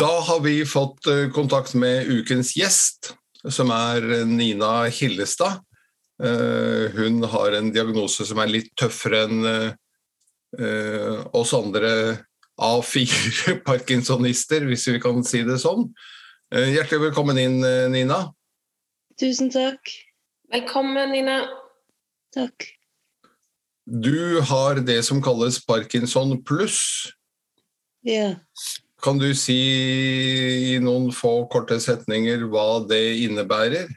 Da 0.00 0.20
har 0.20 0.40
vi 0.40 0.62
fått 0.64 1.06
eh, 1.06 1.26
kontakt 1.34 1.74
med 1.74 2.08
ukens 2.08 2.54
gjest, 2.56 3.10
som 3.48 3.72
er 3.74 4.24
Nina 4.24 4.86
Hillestad. 4.88 5.60
Eh, 6.20 6.90
hun 6.96 7.22
har 7.32 7.56
en 7.56 7.70
diagnose 7.72 8.26
som 8.28 8.40
er 8.42 8.50
litt 8.52 8.74
tøffere 8.78 9.22
enn 9.26 9.46
eh, 9.48 11.14
oss 11.36 11.54
andre 11.56 11.92
A4 12.60 13.60
parkinsonister, 13.68 14.66
hvis 14.68 14.88
vi 14.90 15.00
kan 15.00 15.24
si 15.24 15.44
det 15.46 15.60
sånn. 15.62 15.88
Hjertelig 16.50 17.06
velkommen 17.06 17.38
inn, 17.38 17.60
Nina. 17.92 18.24
Tusen 19.20 19.52
takk. 19.54 19.92
Velkommen, 20.50 21.12
Nina. 21.14 21.44
Takk. 22.34 22.66
Du 23.86 24.40
har 24.50 24.82
det 24.82 24.98
som 25.06 25.22
kalles 25.22 25.60
Parkinson 25.66 26.36
pluss. 26.42 26.80
Ja. 28.06 28.34
Kan 29.02 29.18
du 29.18 29.30
si 29.34 29.56
i 30.74 30.76
noen 30.82 31.08
få 31.14 31.46
korte 31.52 31.78
setninger 31.80 32.44
hva 32.52 32.82
det 32.86 33.02
innebærer? 33.24 33.88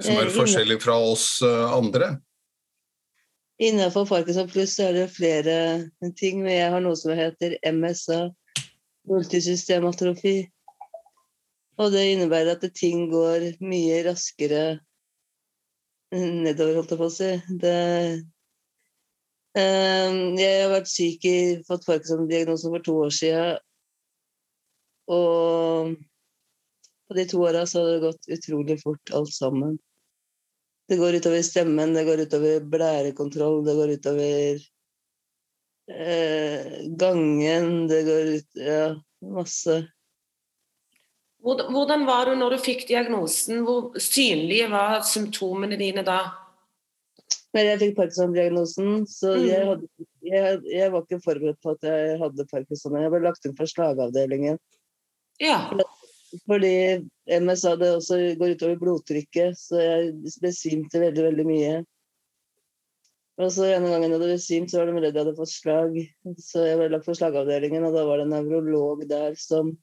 Som 0.00 0.16
er 0.18 0.26
eh, 0.26 0.34
forskjellig 0.34 0.80
fra 0.82 0.96
oss 0.98 1.28
eh, 1.44 1.74
andre? 1.74 2.16
Innenfor 3.62 4.08
Parkinson 4.10 4.48
pluss 4.50 4.74
er 4.82 4.96
det 4.96 5.12
flere 5.14 5.56
ting, 6.18 6.42
men 6.42 6.56
jeg 6.56 6.72
har 6.74 6.82
noe 6.82 6.98
som 6.98 7.14
heter 7.14 7.54
MSA, 7.70 8.24
multisystematrofi. 9.10 10.40
Og 11.78 11.92
det 11.94 12.04
innebærer 12.12 12.56
at 12.56 12.66
ting 12.74 13.06
går 13.12 13.52
mye 13.62 14.00
raskere 14.06 14.64
nedover, 16.14 16.76
holdt 16.78 16.94
jeg 16.94 17.00
på 17.00 17.08
å 17.08 17.14
si. 17.14 17.30
Det, 17.62 17.78
um, 19.58 20.18
jeg 20.38 20.58
har 20.62 20.72
vært 20.74 20.90
syk 20.90 21.26
i 21.30 21.36
fått 21.66 21.86
Parkinson-diagnosen 21.86 22.74
for 22.74 22.86
to 22.86 22.96
år 23.06 23.14
siden. 23.14 23.62
Og 25.14 25.94
på 27.08 27.14
de 27.18 27.24
to 27.28 27.40
åra 27.44 27.66
så 27.66 27.80
har 27.80 27.90
det 27.92 28.04
gått 28.06 28.28
utrolig 28.36 28.78
fort, 28.82 29.12
alt 29.12 29.32
sammen. 29.34 29.78
Det 30.88 30.96
går 31.00 31.20
utover 31.20 31.42
stemmen, 31.42 31.94
det 31.96 32.04
går 32.04 32.26
utover 32.26 32.64
blærekontroll, 32.74 33.62
det 33.64 33.74
går 33.74 33.92
utover 33.96 34.62
eh, 35.90 36.72
gangen, 37.00 37.68
det 37.88 38.02
går 38.08 38.32
ut 38.38 38.60
Ja, 38.60 38.86
masse. 39.24 39.82
Hvordan 41.44 42.06
var 42.08 42.30
du 42.30 42.38
når 42.40 42.56
du 42.56 42.62
fikk 42.64 42.86
diagnosen? 42.88 43.64
Hvor 43.66 43.92
synlige 44.00 44.68
var 44.72 45.02
symptomene 45.04 45.76
dine 45.76 46.04
da? 46.04 46.22
Når 47.54 47.68
jeg 47.68 47.80
fikk 47.82 47.98
Parkinson-diagnosen, 47.98 49.04
så 49.06 49.34
mm. 49.36 49.44
jeg, 49.46 49.66
hadde, 49.68 50.06
jeg, 50.24 50.62
jeg, 50.72 50.92
var 50.92 51.04
ikke 51.04 51.20
forberedt 51.22 51.60
på 51.62 51.74
at 51.76 51.84
jeg 51.86 52.16
hadde 52.22 52.46
Parkinson. 52.50 52.96
Jeg 52.98 53.12
ble 53.12 53.20
lagt 53.26 53.44
inn 53.46 53.56
for 53.58 53.70
slagavdelingen. 53.70 54.56
Ja. 55.42 55.58
Fordi 56.48 56.74
MSA 57.40 57.74
det 57.80 57.90
også 57.94 58.20
går 58.38 58.54
utover 58.56 58.78
blodtrykket, 58.80 59.58
så 59.58 59.80
jeg 59.80 60.14
besvimte 60.42 61.02
veldig, 61.02 61.26
veldig 61.30 61.46
mye. 61.48 61.74
Og 63.42 63.50
så 63.50 63.66
En 63.66 63.86
gang 63.86 64.04
jeg 64.04 64.14
hadde 64.14 64.30
besvimt, 64.30 64.70
så 64.70 64.78
var 64.78 64.86
de 64.86 64.94
redde 64.94 65.10
jeg 65.10 65.24
hadde 65.24 65.38
fått 65.38 65.50
slag. 65.50 65.98
Så 66.38 66.68
jeg 66.68 66.78
ble 66.78 66.92
lagt 66.92 67.06
for 67.08 67.18
slagavdelingen, 67.18 67.86
og 67.86 67.96
da 67.96 68.04
var 68.06 68.20
det 68.20 68.28
en 68.28 68.34
nevrolog 68.36 69.02
der 69.10 69.34
som 69.38 69.74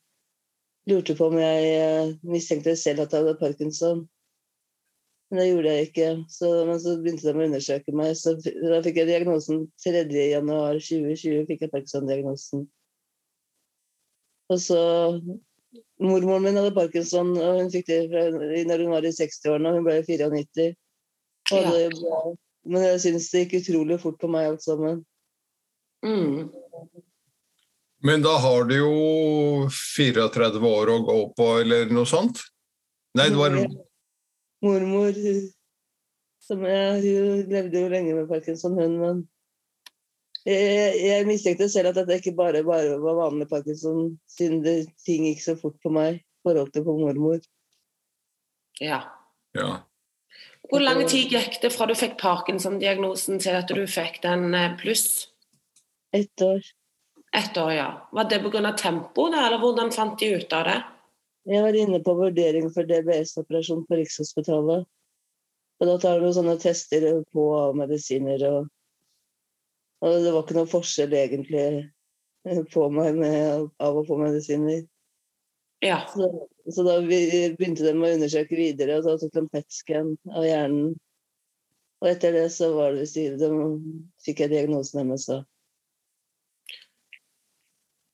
lurte 0.90 1.16
på 1.18 1.28
om 1.30 1.38
jeg 1.38 1.68
eh, 1.78 2.14
mistenkte 2.26 2.76
selv 2.80 3.04
at 3.04 3.14
jeg 3.14 3.26
hadde 3.26 3.40
parkinson. 3.42 4.06
Men 5.32 5.40
det 5.40 5.48
gjorde 5.50 5.74
jeg 5.74 5.88
ikke. 5.88 6.08
Så, 6.32 6.48
men 6.68 6.80
så 6.84 6.98
begynte 7.00 7.28
de 7.28 7.36
å 7.36 7.46
undersøke 7.46 7.96
meg. 7.96 8.16
Så 8.20 8.34
da 8.40 8.82
fikk 8.84 9.00
jeg 9.00 9.12
diagnosen 9.12 9.62
3.1.2020. 9.84 11.46
fikk 11.48 11.64
jeg 11.64 11.72
Parkinson-diagnosen. 11.72 12.66
Og 14.52 14.60
så 14.60 14.82
Mormoren 16.02 16.44
min 16.44 16.58
hadde 16.60 16.74
parkinson, 16.76 17.32
og 17.38 17.60
hun 17.62 17.70
fikk 17.72 17.88
det 17.88 18.00
fra, 18.12 18.26
når 18.68 18.84
hun 18.84 18.96
var 18.96 19.06
i 19.08 19.14
60-årene, 19.16 19.70
og 19.70 19.78
hun 19.80 19.86
ble 19.88 20.00
94. 20.08 20.72
Og 21.52 21.70
det, 21.76 21.86
men 22.72 22.86
jeg 22.86 23.00
syns 23.06 23.30
det 23.32 23.46
gikk 23.46 23.62
utrolig 23.62 24.00
fort 24.02 24.20
på 24.22 24.30
meg 24.32 24.50
alt 24.50 24.66
sammen. 24.66 25.02
Mm. 26.06 26.50
Men 28.02 28.26
da 28.26 28.34
har 28.42 28.66
du 28.70 28.76
jo 28.80 28.92
34 29.70 30.62
år 30.72 30.92
å 30.94 31.00
gå 31.06 31.18
på, 31.38 31.50
eller 31.62 31.94
noe 31.94 32.10
sånt? 32.10 32.42
Nei, 33.18 33.30
det 33.30 33.38
var 33.38 33.58
Mormor 34.62 35.18
som 36.42 36.64
jeg, 36.66 37.02
Hun 37.02 37.52
levde 37.52 37.82
jo 37.84 37.92
lenge 37.92 38.16
med 38.18 38.30
parkinson, 38.30 38.78
hun, 38.78 38.98
men 39.02 39.22
jeg, 40.46 40.98
jeg 41.06 41.28
mistenkte 41.30 41.68
selv 41.70 41.92
at 41.92 42.00
dette 42.00 42.18
ikke 42.18 42.34
bare, 42.38 42.64
bare 42.66 42.98
var 43.02 43.20
vanlig 43.20 43.48
parkinson, 43.50 44.16
siden 44.30 44.64
det, 44.66 44.76
ting 45.06 45.28
gikk 45.30 45.44
så 45.44 45.56
fort 45.60 45.78
på 45.84 45.94
meg 45.94 46.22
i 46.22 46.24
forhold 46.48 46.72
til 46.74 46.86
for 46.88 47.02
mormor. 47.02 47.42
Ja. 48.82 49.04
ja. 49.58 49.72
Hvor 50.72 50.82
lang 50.82 51.04
tid 51.10 51.34
gikk 51.34 51.60
det 51.62 51.74
fra 51.76 51.86
du 51.90 51.94
fikk 51.98 52.18
parkinson-diagnosen 52.22 53.42
til 53.44 53.58
at 53.60 53.70
du 53.70 53.84
fikk 53.90 54.22
den 54.26 54.56
eh, 54.58 54.74
pluss? 54.80 55.28
Ett 56.16 56.42
år. 56.42 56.64
Ett 57.38 57.58
år, 57.58 57.72
ja. 57.76 57.90
Var 58.12 58.30
det 58.32 58.42
pga. 58.44 58.74
tempoet, 58.78 59.36
da, 59.36 59.46
eller 59.48 59.62
hvordan 59.62 59.94
fant 59.94 60.20
de 60.20 60.34
ut 60.36 60.54
av 60.54 60.66
det? 60.68 60.80
Jeg 61.50 61.64
var 61.64 61.78
inne 61.78 62.00
på 62.04 62.14
vurdering 62.18 62.68
for 62.74 62.86
DBS-operasjon 62.90 63.86
på 63.88 63.98
Rikshospitalet. 63.98 64.86
Og 65.82 65.90
da 65.90 65.96
tar 66.02 66.20
de 66.22 66.34
sånne 66.34 66.58
tester 66.62 67.08
på 67.34 67.46
medisiner 67.78 68.44
og, 68.50 68.68
og 70.02 70.24
det 70.24 70.32
var 70.34 70.46
ikke 70.46 70.58
noe 70.58 70.70
forskjell 70.70 71.14
egentlig 71.14 71.66
på 72.74 72.88
meg 72.94 73.20
med, 73.20 73.68
av 73.78 74.00
å 74.00 74.06
få 74.08 74.18
medisiner. 74.18 74.82
Ja. 75.82 76.02
Så, 76.14 76.28
så, 76.70 76.84
da 76.86 76.98
begynte 77.06 77.86
de 77.86 77.94
å 77.94 78.10
undersøke 78.16 78.58
videre, 78.58 78.98
og 78.98 79.08
da 79.08 79.16
tok 79.22 79.34
de 79.38 79.46
PET-scan 79.54 80.16
av 80.34 80.46
hjernen. 80.46 80.92
Og 82.02 82.10
etter 82.10 82.34
det 82.34 82.48
så 82.54 82.72
var 82.74 82.98
det, 82.98 83.06
de 83.38 83.50
fikk 84.26 84.42
jeg 84.44 84.54
diagnosen 84.56 85.06
MSA. 85.06 85.42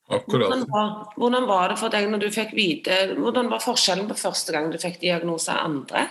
Akkurat. 0.07 0.47
Hvordan 0.47 0.63
var, 0.71 0.91
hvordan 1.19 1.47
var, 1.47 1.69
det 1.71 1.79
for 1.81 1.91
deg 1.91 2.05
når 2.07 2.21
du 2.23 2.27
fikk 2.31 2.53
vite 2.55 2.95
Hvordan 3.17 3.49
var 3.51 3.59
forskjellen 3.59 4.07
på 4.07 4.15
første 4.15 4.53
gang 4.55 4.69
du 4.71 4.77
fikk 4.79 5.01
diagnose 5.01 5.51
andre? 5.51 6.05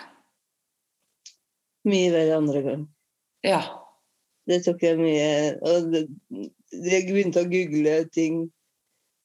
Mye 1.89 2.11
verre 2.13 2.37
andre 2.37 2.63
gang. 2.67 2.83
Ja. 3.47 3.63
Det 4.47 4.61
tok 4.63 4.83
jeg 4.87 4.99
mye 5.01 5.31
og 5.67 5.95
Jeg 5.97 7.07
begynte 7.09 7.43
å 7.43 7.51
google 7.51 7.97
ting, 8.15 8.45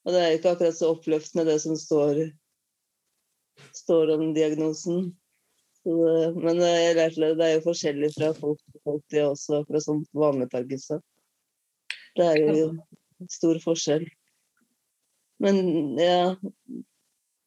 og 0.02 0.14
det 0.14 0.22
er 0.22 0.36
ikke 0.36 0.54
akkurat 0.56 0.78
så 0.78 0.92
oppløftende, 0.96 1.46
det 1.46 1.58
som 1.62 1.76
står, 1.78 2.24
står 3.76 4.14
om 4.16 4.32
diagnosen. 4.34 5.12
Så 5.82 5.94
men 6.38 6.62
jeg 6.62 6.96
lærte 6.98 7.20
det, 7.22 7.30
det 7.38 7.46
er 7.46 7.54
jo 7.56 7.66
forskjellig 7.66 8.10
fra 8.16 8.32
folk 8.38 8.60
til 8.62 8.82
folk, 8.86 9.04
det 9.14 9.24
også, 9.26 9.62
fra 9.68 9.82
sånn 9.82 10.02
vanlig 10.14 10.48
parkinson. 10.50 11.02
Det 12.18 12.28
er 12.28 12.42
jo 12.42 12.66
stor 13.30 13.58
forskjell. 13.62 14.04
Men 15.42 15.58
ja 15.98 16.36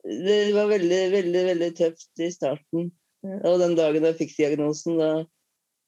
Det 0.04 0.40
var 0.54 0.68
veldig, 0.70 1.00
veldig, 1.14 1.44
veldig 1.50 1.70
tøft 1.80 2.22
i 2.22 2.28
starten. 2.34 2.92
Og 3.26 3.56
den 3.62 3.74
dagen 3.78 4.04
jeg 4.06 4.20
fikk 4.20 4.36
diagnosen, 4.38 5.00
da 5.00 5.10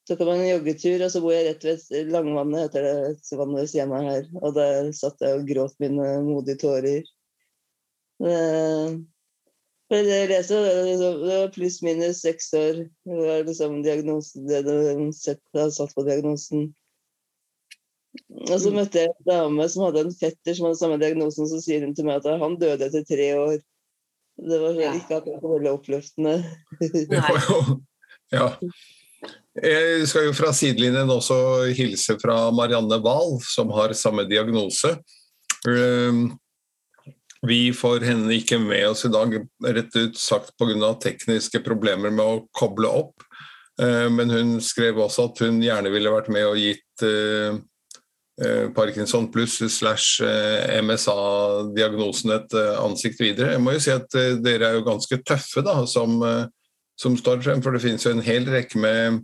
tok 0.08 0.22
jeg 0.24 0.28
meg 0.30 0.40
en 0.42 0.50
joggetur, 0.50 1.04
og 1.04 1.12
så 1.12 1.22
bor 1.24 1.36
jeg 1.36 1.46
rett 1.50 1.68
ved 1.92 2.10
Langvannet, 2.14 2.64
heter 2.68 2.88
det 2.88 3.38
vannet 3.40 3.62
ved 3.62 3.70
siden 3.74 3.94
av 3.98 4.08
her. 4.08 4.26
Og 4.42 4.56
der 4.56 4.90
satt 4.96 5.22
jeg 5.24 5.40
og 5.40 5.48
gråt 5.50 5.78
mine 5.84 6.08
modige 6.26 6.62
tårer. 6.64 7.06
Det, 8.24 8.38
for 9.88 10.04
det, 10.04 10.16
jeg 10.18 10.30
leser, 10.32 10.66
det, 10.66 10.84
liksom, 10.90 11.22
var 11.28 11.54
pluss-minus 11.56 12.22
seks 12.26 12.50
år. 12.58 12.84
Det 13.08 13.22
var 13.22 13.46
liksom 13.48 13.80
diagnosen, 13.86 14.48
det 14.50 14.64
de 14.68 14.76
hadde 14.82 15.70
satt 15.76 15.96
på 15.96 16.06
diagnosen. 16.08 16.70
Og 18.48 18.58
så 18.60 18.72
møtte 18.74 19.04
jeg 19.04 19.14
en 19.14 19.28
dame 19.30 19.68
som 19.70 19.86
hadde 19.86 20.08
en 20.08 20.16
fetter 20.16 20.58
som 20.58 20.68
hadde 20.68 20.80
samme 20.80 21.00
diagnosen, 21.02 21.48
så 21.50 21.60
sier 21.64 21.86
hun 21.86 21.96
til 21.96 22.08
meg 22.08 22.20
at 22.24 22.40
han 22.42 22.58
døde 22.60 22.88
etter 22.90 23.06
tre 23.08 23.30
år. 23.38 23.58
Det 24.38 24.60
var 24.62 24.78
Ja. 24.78 24.94
ikke 24.94 25.18
akkurat 25.18 25.42
så 25.42 25.52
veldig 25.54 25.72
oppløftende. 25.72 26.34
Nei. 27.10 27.78
ja. 28.38 28.48
Jeg 29.58 30.06
skal 30.06 30.28
jo 30.28 30.34
fra 30.38 30.52
sidelinjen 30.54 31.10
også 31.10 31.38
hilse 31.74 32.14
fra 32.22 32.52
Marianne 32.54 33.00
Wahl, 33.02 33.40
som 33.42 33.72
har 33.74 33.96
samme 33.98 34.28
diagnose. 34.30 34.98
Ehm, 35.70 36.38
Vi 37.46 37.72
får 37.72 38.02
henne 38.02 38.34
ikke 38.34 38.58
med 38.58 38.88
oss 38.90 39.06
i 39.06 39.12
dag, 39.14 39.30
rett 39.64 39.96
ut 39.96 40.18
sagt 40.18 40.56
pga. 40.58 41.00
tekniske 41.00 41.62
problemer 41.64 42.10
med 42.10 42.26
å 42.26 42.48
koble 42.52 42.88
opp. 42.88 43.24
Eh, 43.80 44.10
Men 44.10 44.30
hun 44.30 44.62
skrev 44.62 44.98
også 44.98 45.30
at 45.30 45.40
hun 45.40 45.62
gjerne 45.62 45.92
ville 45.92 46.10
vært 46.10 46.30
med 46.30 46.46
og 46.46 46.58
gitt 46.58 47.04
eh, 47.04 47.54
eh, 48.42 48.70
Parkinson 48.74 49.32
pluss 49.32 49.60
slash 49.60 50.22
eh, 50.22 50.82
MSA-diagnosen 50.82 52.32
et 52.32 52.54
ansikt 52.54 53.22
videre. 53.22 53.54
Jeg 53.54 53.62
må 53.62 53.74
jo 53.74 53.80
si 53.80 53.92
at 53.92 54.10
dere 54.42 54.66
er 54.66 54.74
jo 54.74 54.86
ganske 54.90 55.22
tøffe 55.24 55.62
da, 55.62 55.86
som, 55.86 56.20
som 57.00 57.18
står 57.18 57.42
frem, 57.42 57.62
for 57.62 57.72
det 57.72 57.82
finnes 57.82 58.04
jo 58.04 58.12
en 58.12 58.22
hel 58.26 58.46
rekke 58.50 58.82
med, 58.82 59.22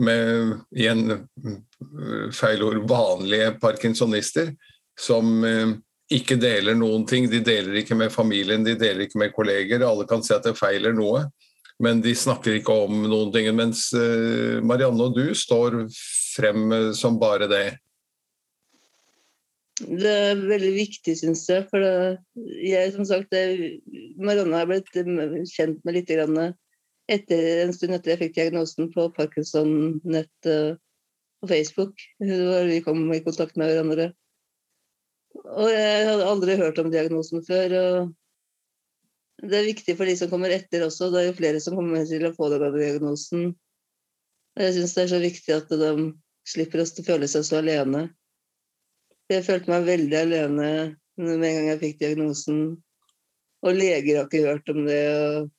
med 0.00 0.60
igjen 0.76 1.06
feilord, 1.10 2.34
feil 2.36 2.62
ord, 2.64 2.82
vanlige 2.88 3.52
parkinsonister 3.60 4.52
som 5.00 5.44
eh, 5.44 5.74
ikke 6.12 6.38
deler 6.40 6.76
noen 6.78 7.04
ting. 7.08 7.28
De 7.30 7.42
deler 7.44 7.80
ikke 7.82 7.96
med 7.98 8.12
familien, 8.14 8.64
de 8.64 8.76
deler 8.78 9.06
ikke 9.06 9.20
med 9.20 9.34
kolleger. 9.36 9.84
Alle 9.86 10.06
kan 10.08 10.24
se 10.24 10.36
at 10.36 10.46
det 10.46 10.56
feiler 10.58 10.94
noe, 10.96 11.26
men 11.82 12.02
de 12.04 12.14
snakker 12.16 12.58
ikke 12.58 12.76
om 12.86 13.04
noen 13.08 13.32
ting. 13.34 13.48
Mens 13.56 13.90
eh, 13.96 14.60
Marianne 14.64 15.08
og 15.08 15.16
du 15.18 15.32
står 15.36 15.84
frem 16.36 16.68
eh, 16.72 16.90
som 16.96 17.20
bare 17.20 17.50
det. 17.50 17.66
Det 19.82 20.10
er 20.30 20.38
veldig 20.38 20.74
viktig, 20.76 21.14
syns 21.18 21.46
jeg. 21.50 21.66
For 21.72 21.82
jeg, 22.62 22.92
som 22.94 23.06
sagt, 23.08 23.32
det, 23.32 23.80
Marianne 24.20 24.60
har 24.60 24.68
blitt 24.70 24.92
kjent 24.92 25.80
med 25.82 25.96
litt 25.96 26.12
grann 26.12 26.52
etter, 27.10 27.64
en 27.64 27.74
stund 27.74 27.96
etter 27.96 28.14
jeg 28.14 28.20
fikk 28.20 28.34
diagnosen 28.38 28.90
på 28.92 29.08
Parkinson-nett 29.16 30.50
og 30.52 30.80
på 31.42 31.50
Facebook. 31.50 32.02
Vi 32.18 32.80
kom 32.84 33.04
i 33.12 33.22
kontakt 33.24 33.56
med 33.58 33.72
hverandre. 33.72 34.12
Og 35.42 35.68
jeg 35.72 36.06
hadde 36.06 36.28
aldri 36.28 36.56
hørt 36.60 36.78
om 36.78 36.90
diagnosen 36.92 37.42
før. 37.46 37.74
og 37.80 38.12
Det 39.42 39.58
er 39.58 39.70
viktig 39.72 39.96
for 39.98 40.06
de 40.06 40.16
som 40.18 40.30
kommer 40.30 40.54
etter 40.54 40.84
også. 40.86 41.10
Det 41.10 41.22
er 41.22 41.28
jo 41.30 41.38
flere 41.40 41.62
som 41.64 41.76
kommer 41.78 42.04
til 42.06 42.26
å 42.28 42.34
få 42.36 42.50
denne 42.52 42.70
diagnosen. 42.76 43.52
Og 44.54 44.62
Jeg 44.66 44.76
syns 44.76 44.94
det 44.94 45.02
er 45.02 45.12
så 45.14 45.22
viktig 45.22 45.56
at 45.56 45.72
de 45.72 45.92
slipper 46.46 46.84
å 46.84 46.86
føle 46.86 47.30
seg 47.30 47.46
så 47.48 47.58
alene. 47.62 48.06
Jeg 49.32 49.46
følte 49.46 49.72
meg 49.72 49.88
veldig 49.88 50.18
alene 50.18 50.70
med 51.16 51.34
en 51.34 51.42
gang 51.42 51.68
jeg 51.72 51.82
fikk 51.82 52.00
diagnosen. 52.02 52.62
Og 53.62 53.76
leger 53.78 54.18
har 54.18 54.28
ikke 54.28 54.46
hørt 54.46 54.70
om 54.70 54.84
det. 54.86 55.02
Og 55.16 55.50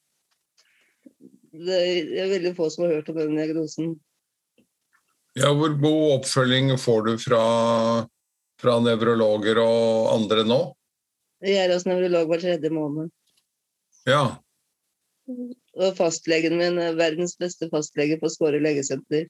det 1.53 1.79
er 2.17 2.31
veldig 2.31 2.55
få 2.57 2.69
som 2.73 2.87
har 2.87 2.95
hørt 2.97 3.09
om 3.11 3.19
den 3.19 3.37
diagnosen. 3.37 3.93
Ja, 5.37 5.51
Hvor 5.53 5.73
god 5.81 6.19
oppfølging 6.19 6.73
får 6.77 7.01
du 7.07 7.11
fra, 7.21 7.43
fra 8.61 8.79
nevrologer 8.81 9.61
og 9.61 10.13
andre 10.13 10.45
nå? 10.45 10.61
Jeg 11.43 11.59
er 11.65 11.73
hos 11.73 11.85
nevrolog 11.89 12.29
hver 12.29 12.41
tredje 12.41 12.71
måned. 12.73 13.11
Ja, 14.09 14.37
Og 15.79 15.95
fastlegen 15.95 16.57
min 16.59 16.77
er 16.81 16.97
verdens 16.99 17.37
beste 17.39 17.69
fastlege 17.71 18.17
på 18.19 18.29
Skåre 18.29 18.59
legesenter. 18.59 19.29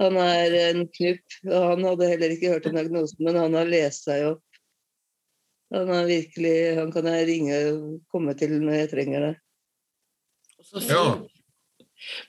Han 0.00 0.16
er 0.18 0.56
en 0.56 0.86
knupp, 0.88 1.36
og 1.46 1.66
han 1.74 1.84
hadde 1.84 2.08
heller 2.08 2.32
ikke 2.34 2.54
hørt 2.54 2.66
om 2.66 2.76
diagnosen, 2.76 3.20
men 3.24 3.36
han 3.36 3.54
har 3.54 3.68
lest 3.68 4.08
seg 4.08 4.30
opp. 4.32 4.60
Han, 5.70 5.92
er 5.94 6.08
virkelig, 6.08 6.54
han 6.80 6.90
kan 6.90 7.06
jeg 7.06 7.28
ringe 7.28 7.58
og 7.70 7.82
komme 8.10 8.34
til 8.38 8.56
når 8.58 8.78
jeg 8.80 8.92
trenger 8.94 9.26
det. 9.28 9.34
Ja. 10.88 11.04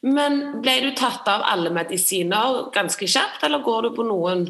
Men 0.04 0.62
ble 0.64 0.74
du 0.84 0.90
tatt 0.98 1.28
av 1.32 1.46
alle 1.48 1.72
medisiner 1.74 2.66
ganske 2.76 3.08
kjapt, 3.08 3.44
eller 3.48 3.64
går 3.64 3.88
du 3.88 3.90
på 3.96 4.06
noen? 4.08 4.50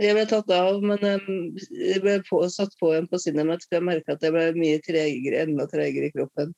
Jeg 0.00 0.16
ble 0.16 0.24
tatt 0.24 0.48
av, 0.56 0.80
men 0.80 1.02
jeg 1.04 2.00
ble 2.00 2.16
på, 2.24 2.40
satt 2.48 2.72
på 2.80 2.94
en 2.96 3.08
på 3.10 3.20
sinemet 3.20 3.66
for 3.66 3.76
jeg 3.76 3.84
merka 3.84 4.16
at 4.16 4.24
jeg 4.24 4.32
ble 4.32 4.46
mye 4.56 4.80
tregere, 4.86 5.42
enda 5.44 5.66
tregere 5.68 6.08
i 6.08 6.14
kroppen. 6.14 6.54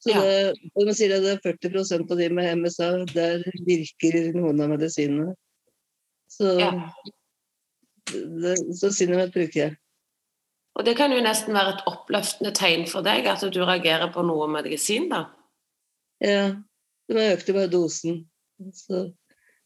Så 0.00 0.10
Ja. 0.12 0.20
det, 0.20 0.70
og 0.74 0.84
man 0.86 0.94
sier 0.94 1.16
at 1.16 1.22
det 1.24 1.32
er 1.32 1.44
40% 1.44 2.10
av 2.10 2.18
de 2.18 2.28
med 2.28 2.58
MSA, 2.58 3.06
der 3.12 3.44
virker 3.64 4.32
noen 4.34 4.60
av 4.60 4.68
medisinene. 4.72 5.34
Så, 6.28 6.58
Ja. 6.60 6.72
det, 8.06 8.58
så 8.80 8.90
sinemet 8.92 9.32
bruker 9.32 9.60
jeg. 9.60 9.76
Og 10.76 10.84
det 10.84 10.96
kan 10.96 11.12
jo 11.12 11.20
nesten 11.22 11.54
være 11.54 11.76
et 11.76 11.84
oppløftende 11.86 12.52
tegn 12.52 12.86
for 12.90 13.02
deg 13.02 13.26
at 13.26 13.40
du 13.40 13.60
reagerer 13.64 14.12
på 14.12 14.24
noe 14.26 14.48
medisin, 14.48 15.08
da. 15.08 15.26
Ja, 16.24 16.44
jeg 17.12 17.36
økte 17.36 17.56
bare 17.56 17.70
dosen. 17.72 18.22
Så, 18.72 19.06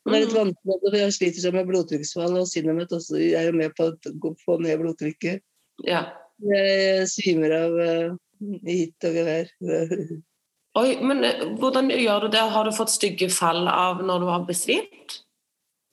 det 0.09 0.15
er 0.15 0.25
litt 0.25 0.33
Mm. 0.33 0.39
vanskelig, 0.41 0.79
for 0.83 0.97
jeg 0.99 1.15
sliter 1.15 1.45
sånn 1.45 1.59
med 1.59 1.69
blodtrykksfall, 1.69 2.39
og 2.41 2.49
Cinemat 2.49 2.95
også 2.97 3.19
er 3.21 3.51
jo 3.51 3.53
med 3.53 3.75
på 3.77 3.91
å 3.93 4.33
få 4.45 4.59
ned 4.63 4.81
blodtrykket. 4.81 5.45
Ja. 5.87 6.09
Jeg 6.43 7.07
svimer 7.11 7.55
av 7.57 7.79
eh, 7.83 8.11
i 8.65 8.77
hit 8.83 9.07
og 9.07 9.15
gevær. 9.19 9.53
Oi, 10.79 10.91
men 11.03 11.25
eh, 11.27 11.47
hvordan 11.59 11.91
gjør 11.91 12.27
du 12.27 12.35
det? 12.35 12.45
Har 12.55 12.65
du 12.69 12.75
fått 12.75 12.95
stygge 12.95 13.31
fall 13.35 13.67
av 13.71 14.03
når 14.07 14.23
du 14.23 14.29
har 14.31 14.45
besvimt? 14.49 15.19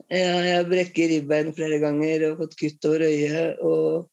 Ja, 0.05 0.41
jeg 0.45 0.67
brekker 0.69 1.09
ribbein 1.09 1.53
flere 1.57 1.79
ganger 1.81 2.27
og 2.29 2.43
fått 2.43 2.59
kutt 2.59 2.85
over 2.85 3.07
øyet. 3.07 3.61
Og 3.65 4.05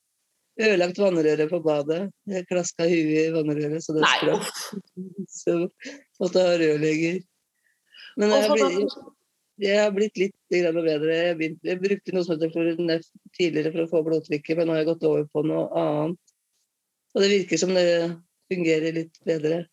ødelagt 0.62 1.00
vannrøret 1.00 1.50
på 1.50 1.60
badet. 1.64 2.06
Jeg 2.28 2.48
klaska 2.48 2.88
huet 2.88 3.26
i 3.26 3.32
vannrøret, 3.34 3.84
så 3.84 3.96
det 3.96 4.08
uff. 4.32 4.62
Så 5.42 5.58
måtte 6.22 6.44
ha 6.44 6.54
rørlegger. 6.61 7.20
Men 8.20 8.35
jeg 8.35 8.48
har, 8.48 8.56
blitt, 8.56 8.96
jeg 9.62 9.78
har 9.80 9.94
blitt 9.94 10.20
litt 10.20 10.37
bedre. 10.52 10.85
Jeg, 11.16 11.37
begynte, 11.38 11.68
jeg 11.70 11.80
brukte 11.80 12.14
noe 12.14 12.26
som 12.26 12.37
heter 12.37 12.52
Florinef 12.52 13.06
tidligere 13.38 13.72
for 13.72 13.85
å 13.85 13.90
få 13.90 14.02
blodtrykket, 14.08 14.58
men 14.58 14.68
nå 14.68 14.76
har 14.76 14.82
jeg 14.82 14.90
gått 14.92 15.08
over 15.08 15.26
på 15.32 15.44
noe 15.48 15.66
annet. 15.82 16.35
Og 17.12 17.24
det 17.24 17.30
virker 17.32 17.61
som 17.61 17.74
det 17.76 17.87
fungerer 18.52 18.96
litt 18.96 19.20
bedre. 19.28 19.64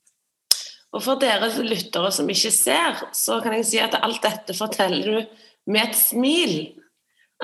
Og 0.96 1.04
for 1.06 1.22
dere 1.22 1.52
lyttere 1.62 2.10
som 2.14 2.30
ikke 2.32 2.52
ser, 2.54 3.02
så 3.14 3.38
kan 3.44 3.56
jeg 3.60 3.68
si 3.70 3.82
at 3.82 3.98
alt 4.00 4.24
dette 4.26 4.56
forteller 4.58 5.06
du 5.06 5.40
med 5.70 5.84
et 5.84 5.98
smil. 5.98 6.56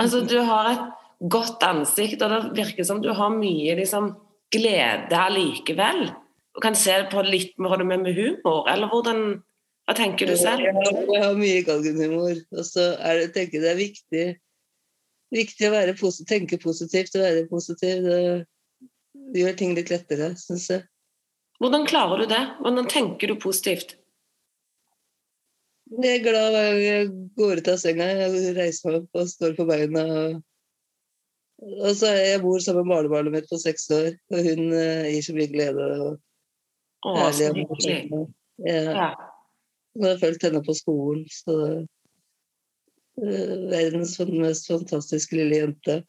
Altså, 0.01 0.23
du 0.25 0.39
har 0.47 0.71
et 0.71 0.85
godt 1.31 1.63
ansikt, 1.63 2.23
og 2.25 2.33
det 2.33 2.55
virker 2.57 2.87
som 2.87 3.01
du 3.03 3.11
har 3.15 3.33
mye 3.33 3.77
liksom, 3.77 4.13
glede 4.53 5.19
allikevel. 5.19 6.07
Du 6.55 6.61
kan 6.63 6.75
se 6.79 6.93
på 7.11 7.21
litt 7.27 7.57
med, 7.59 7.83
med, 7.85 7.99
med 8.05 8.15
humor, 8.15 8.63
eller 8.71 8.91
hvordan 8.91 9.41
Hva 9.85 9.93
tenker 9.93 10.25
du 10.25 10.33
selv? 10.39 10.63
Jeg 10.65 11.21
har, 11.21 11.35
mye 11.37 11.61
galgenhumor. 11.67 12.39
Og 12.57 12.65
så 12.65 12.95
er 13.05 13.19
det, 13.19 13.27
tenker 13.35 13.59
jeg 13.59 13.65
det 13.65 13.69
er 13.69 13.77
viktig, 13.77 14.23
viktig 15.35 15.67
å 15.67 15.73
være 15.75 15.93
posi- 15.99 16.25
tenke 16.25 16.57
positivt 16.63 17.13
og 17.19 17.21
være 17.21 17.43
positiv. 17.51 18.07
Det 18.07 19.43
gjør 19.43 19.59
ting 19.59 19.75
litt 19.77 19.91
lettere, 19.93 20.31
syns 20.41 20.65
jeg. 20.71 20.87
Hvordan 21.61 21.85
klarer 21.85 22.23
du 22.23 22.25
det? 22.33 22.41
Hvordan 22.63 22.89
tenker 22.89 23.29
du 23.29 23.37
positivt? 23.37 23.93
Jeg 26.01 26.17
er 26.17 26.23
glad 26.25 26.49
hver 26.55 26.65
gang 26.65 26.81
jeg 26.81 27.13
går 27.37 27.61
ut 27.61 27.71
av 27.75 27.77
senga. 27.77 28.09
Jeg 28.25 28.55
reiser 28.57 28.89
meg 28.89 29.03
opp 29.03 29.21
og 29.21 29.29
står 29.29 29.53
på 29.59 29.69
beina. 29.69 30.05
Og 31.61 31.91
så 31.93 32.09
er 32.09 32.23
jeg 32.33 32.41
bor 32.41 32.57
sammen 32.63 32.87
med 32.87 32.95
barnebarnet 32.95 33.37
mitt 33.37 33.51
på 33.53 33.61
seks 33.61 33.85
år, 33.93 34.15
og 34.33 34.49
hun 34.49 34.73
eh, 34.73 35.11
gir 35.13 35.23
så 35.29 35.35
mye 35.37 35.51
glede. 35.53 35.85
og 36.01 36.17
Å, 37.05 37.13
så 37.35 37.51
hyggelig. 37.53 38.25
Ja. 38.65 38.81
Ja. 38.95 39.09
Jeg 39.95 40.09
har 40.09 40.19
fulgt 40.19 40.43
henne 40.43 40.61
på 40.65 40.73
skolen, 40.75 41.23
så 41.31 41.55
uh, 43.21 43.55
Verdens 43.71 44.17
mest 44.27 44.67
fantastiske 44.67 45.37
lille 45.37 45.61
jente. 45.61 46.01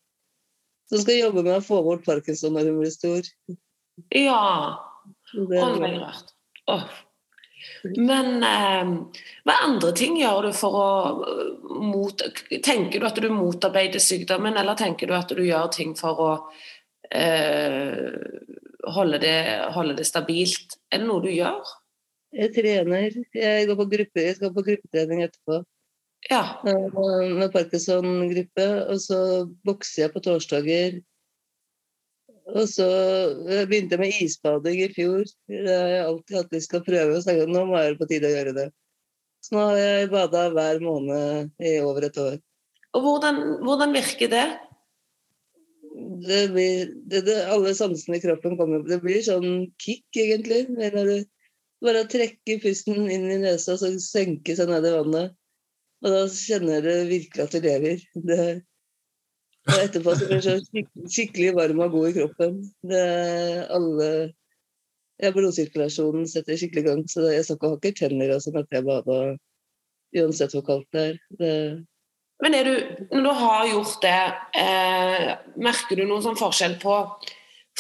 Som 0.90 1.02
skal 1.02 1.20
jobbe 1.20 1.42
med 1.46 1.58
å 1.58 1.64
få 1.64 1.82
bort 1.86 2.06
parkinson 2.06 2.54
når 2.54 2.70
hun 2.70 2.80
blir 2.80 2.94
stor. 2.94 3.28
Ja. 4.14 4.46
Så 5.30 5.46
det 5.50 5.60
er 5.60 5.98
rart. 6.00 6.32
Oh. 6.70 6.86
Men 7.96 8.42
eh, 8.44 8.90
hva 9.46 9.56
andre 9.64 9.92
ting 9.96 10.18
gjør 10.20 10.48
du 10.48 10.52
for 10.56 10.78
å 10.78 10.90
eh, 11.26 11.74
mot... 11.82 12.22
Tenker 12.62 13.02
du 13.02 13.06
at 13.08 13.18
du 13.22 13.28
motarbeider 13.32 14.02
sykdommen, 14.02 14.58
eller 14.58 14.78
tenker 14.78 15.10
du 15.10 15.16
at 15.16 15.32
du 15.34 15.42
gjør 15.46 15.70
ting 15.74 15.94
for 15.98 16.22
å 16.22 16.30
eh, 17.10 18.14
holde, 18.94 19.18
det, 19.22 19.36
holde 19.74 19.96
det 19.98 20.06
stabilt? 20.08 20.76
Er 20.92 21.02
det 21.02 21.08
noe 21.08 21.24
du 21.24 21.30
gjør? 21.32 21.74
Jeg 22.36 22.52
trener. 22.56 23.16
Jeg 23.34 23.66
går 23.68 23.78
på 23.78 23.88
gruppe, 23.90 24.22
jeg 24.22 24.36
skal 24.38 24.52
på 24.54 24.64
gruppetrening 24.66 25.24
etterpå. 25.24 25.62
Ja. 26.30 26.42
eh, 26.66 27.28
Med 27.38 27.52
Parkinson-gruppe. 27.54 28.66
Og 28.92 29.00
så 29.02 29.18
bokser 29.66 30.06
jeg 30.06 30.14
på 30.14 30.24
torsdager. 30.24 30.98
Og 32.54 32.66
så 32.70 32.86
eh, 33.50 33.64
begynte 33.66 33.96
jeg 33.96 34.02
med 34.02 34.18
isbading 34.22 34.82
i 34.84 34.90
fjor. 34.94 35.24
Det 35.50 35.62
har 35.66 35.92
jeg 35.94 36.08
alltid 36.08 36.40
hatt 36.40 36.58
lyst 36.58 36.72
til 36.72 36.82
å 36.82 36.86
prøve. 36.86 37.22
Så 37.22 37.34
jeg, 37.34 37.48
nå 37.50 37.64
må 37.68 37.80
det 37.80 37.98
på 38.00 38.10
tide 38.10 38.30
å 38.30 38.34
gjøre 38.36 38.56
det. 38.58 38.68
Så 39.42 39.56
nå 39.56 39.64
har 39.70 39.80
jeg 39.80 40.12
bada 40.12 40.48
hver 40.54 40.82
måned 40.82 41.50
i 41.62 41.76
over 41.82 42.08
et 42.08 42.20
år. 42.20 42.38
Og 42.96 43.04
hvordan, 43.04 43.42
hvordan 43.66 43.92
virker 43.94 44.30
det? 44.32 44.46
Det 45.96 46.42
blir, 46.52 46.92
det, 47.08 47.22
det, 47.24 47.36
alle 47.48 47.72
sansene 47.76 48.18
i 48.18 48.20
kroppen 48.20 48.58
kommer 48.58 48.82
Det 48.84 48.98
blir 49.00 49.22
sånn 49.24 49.66
kick, 49.80 50.04
egentlig. 50.12 50.66
Når 50.76 51.08
du 51.08 51.16
bare 51.84 52.04
trekker 52.10 52.60
pusten 52.60 53.08
inn 53.08 53.26
i 53.32 53.40
nesa, 53.40 53.78
så 53.80 53.92
senker 54.02 54.58
seg 54.58 54.70
ned 54.72 54.84
i 54.88 54.94
vannet. 54.96 55.36
Og 56.04 56.12
da 56.12 56.24
kjenner 56.28 56.84
du 56.84 56.92
virkelig 57.08 57.46
at 57.46 57.54
du 57.54 57.64
lever. 57.64 58.02
Det, 58.28 58.40
og 59.66 59.78
etterpå 59.82 60.14
så 60.14 60.28
blir 60.28 60.42
du 60.42 60.46
så 60.46 60.58
skikkelig, 60.62 61.12
skikkelig 61.14 61.54
varm 61.56 61.80
og 61.82 61.96
god 61.96 62.08
i 62.10 62.16
kroppen. 62.20 62.58
Det 62.86 63.06
alle 63.74 64.10
ja, 65.22 65.32
Blodsirkulasjonen 65.32 66.28
setter 66.28 66.60
skikkelig 66.60 66.84
i 66.84 66.86
gang, 66.90 67.02
så 67.08 67.24
jeg 67.32 67.46
skal 67.46 67.56
ikke 67.56 67.72
ha 67.72 67.78
ikke 67.80 67.98
tenner 68.02 68.34
og 68.34 68.42
sånn 68.44 68.60
etter 68.60 68.78
jeg 68.78 68.86
bada, 68.86 69.18
uansett 70.20 70.54
hvor 70.54 70.66
kaldt 70.66 70.88
det 70.92 71.04
er. 71.08 71.20
Det, 71.40 71.52
Men 72.44 72.54
er 72.54 72.68
du, 72.68 72.74
når 73.16 73.22
du 73.24 73.32
har 73.40 73.68
gjort 73.70 74.02
det, 74.04 74.22
eh, 74.60 75.28
merker 75.56 75.96
du 75.96 76.04
noen 76.04 76.24
sånn 76.24 76.36
forskjell 76.36 76.76
på 76.82 76.96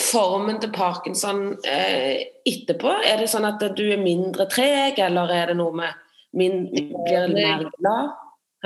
formen 0.00 0.60
til 0.62 0.72
parkinson 0.72 1.42
eh, 1.68 2.24
etterpå? 2.48 2.94
Er 3.04 3.20
det 3.20 3.28
sånn 3.32 3.48
at 3.48 3.60
du 3.76 3.84
er 3.84 4.00
mindre 4.00 4.48
treg, 4.52 5.00
eller 5.02 5.32
er 5.34 5.52
det 5.52 5.58
noe 5.60 5.76
med 5.76 6.02
min, 6.36 6.66
Blir 6.72 7.28
mer 7.32 7.68
glad? 7.76 8.14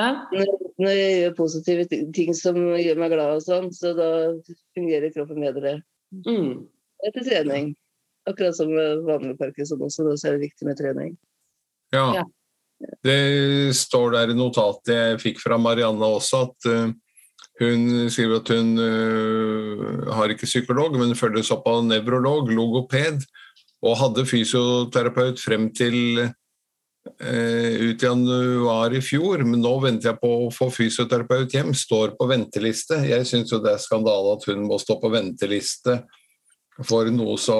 Når, 0.00 0.50
når 0.80 0.94
jeg 0.94 1.16
gjør 1.20 1.36
positive 1.36 1.86
ting 2.14 2.30
som 2.36 2.56
gjør 2.78 3.00
meg 3.02 3.12
glad 3.12 3.34
og 3.36 3.44
sånn, 3.44 3.68
så 3.74 3.92
da 3.98 4.10
fungerer 4.78 5.12
kroppen 5.12 5.42
bedre. 5.44 5.80
Mm. 6.24 6.68
Etter 7.06 7.26
trening. 7.26 7.74
Akkurat 8.30 8.56
som 8.56 8.70
med 8.72 9.02
vanlig 9.08 9.36
parkinson 9.40 9.82
også, 9.82 10.06
da, 10.06 10.14
så 10.16 10.30
er 10.30 10.38
det 10.38 10.46
viktig 10.48 10.68
med 10.68 10.78
trening. 10.80 11.16
Ja. 11.94 12.06
Ja. 12.20 12.24
Det 12.80 13.74
står 13.76 14.14
der 14.16 14.32
i 14.32 14.36
notatet 14.36 14.94
jeg 14.94 15.20
fikk 15.20 15.40
fra 15.42 15.58
Marianne 15.60 16.06
også, 16.16 16.44
at 16.48 16.68
eh, 16.70 16.92
hun 17.60 18.08
skriver 18.12 18.40
at 18.40 18.52
hun 18.54 18.70
eh, 18.80 20.12
har 20.16 20.32
ikke 20.32 20.48
psykolog, 20.48 20.96
men 21.00 21.18
følges 21.18 21.52
opp 21.52 21.68
av 21.68 21.82
nevrolog, 21.84 22.48
logoped, 22.52 23.24
og 23.84 23.98
hadde 24.00 24.28
fysioterapeut 24.28 25.40
frem 25.40 25.68
til 25.76 26.22
eh, 26.22 27.74
ut 27.80 28.00
i 28.00 28.08
januar 28.08 28.96
i 28.96 29.02
fjor, 29.04 29.44
men 29.44 29.60
nå 29.60 29.74
venter 29.84 30.12
jeg 30.12 30.20
på 30.22 30.32
å 30.46 30.48
få 30.52 30.70
fysioterapeut 30.72 31.52
hjem, 31.56 31.74
står 31.76 32.16
på 32.16 32.28
venteliste. 32.32 33.02
Jeg 33.08 33.28
syns 33.28 33.52
jo 33.52 33.60
det 33.64 33.76
er 33.76 33.84
skandale 33.84 34.36
at 34.38 34.48
hun 34.48 34.64
må 34.68 34.80
stå 34.80 34.96
på 35.00 35.12
venteliste 35.12 36.00
for 36.86 37.08
noe 37.12 37.36
så 37.36 37.56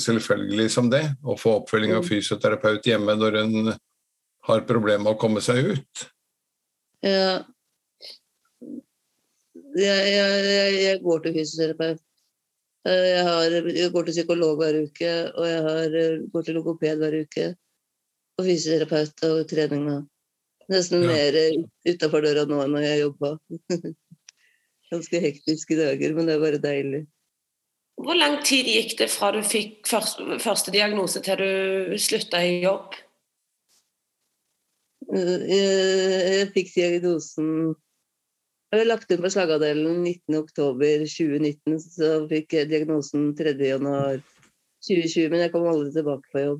selvfølgelig 0.00 0.68
som 0.72 0.88
det, 0.92 1.04
å 1.24 1.36
få 1.40 1.62
oppfølging 1.62 1.94
av 1.96 2.04
fysioterapeut 2.04 2.84
hjemme 2.84 3.14
når 3.16 3.38
hun 3.40 3.70
har 4.48 4.66
problemer 4.68 5.04
med 5.04 5.14
å 5.14 5.20
komme 5.20 5.42
seg 5.44 5.74
ut. 5.74 6.04
Ja. 7.04 7.44
Jeg, 9.78 10.04
jeg, 10.10 10.76
jeg, 10.82 11.00
går 11.04 11.24
til 11.24 11.34
fysioterapeut. 11.38 12.02
Eh, 12.88 13.06
Jeg, 13.12 13.24
har, 13.26 13.56
jeg 13.76 13.92
går 13.94 14.06
til 14.08 14.16
psykolog 14.16 14.60
hver 14.60 14.78
uke, 14.86 15.10
og 15.34 15.48
jeg 15.48 15.64
har, 15.66 15.96
går 16.32 16.46
til 16.46 16.58
logoped 16.58 17.02
hver 17.02 17.18
uke. 17.22 17.48
Og 18.38 18.46
fysioterapeut 18.46 19.26
og 19.28 19.42
trening. 19.50 19.88
Nesten 20.68 21.04
Ja. 21.04 21.12
mer 21.12 21.38
utafor 21.88 22.24
døra 22.24 22.44
nå 22.48 22.60
enn 22.64 22.74
når 22.76 22.86
jeg 22.86 23.04
jobba. 23.04 23.36
Ganske 24.92 25.20
hektiske 25.20 25.76
dager, 25.76 26.14
men 26.16 26.28
det 26.28 26.36
er 26.36 26.42
bare 26.42 26.60
deilig. 26.62 27.06
Hvor 27.98 28.14
lang 28.14 28.38
tid 28.46 28.68
gikk 28.70 28.94
det 29.00 29.08
fra 29.10 29.32
du 29.34 29.40
fikk 29.42 29.88
første, 29.90 30.38
første 30.40 30.72
diagnose 30.72 31.20
til 31.24 31.40
du 31.40 31.98
slutta 31.98 32.40
i 32.46 32.60
jobb? 32.62 32.94
Eh, 35.18 35.44
Jeg, 35.50 36.32
jeg 36.38 36.48
fikk 36.54 36.72
diagnosen 36.74 37.50
Jeg 38.68 38.76
ble 38.76 38.86
lagt 38.88 39.12
inn 39.12 39.22
på 39.24 39.30
slagavdelen 39.32 40.02
19.10.2019, 40.04 41.78
så 41.80 42.10
fikk 42.28 42.52
jeg 42.52 42.68
diagnosen 42.68 43.30
3.1.2020, 43.38 45.30
men 45.32 45.44
jeg 45.46 45.52
kom 45.54 45.68
aldri 45.70 45.88
tilbake 45.94 46.34
på 46.34 46.42
jobb. 46.42 46.58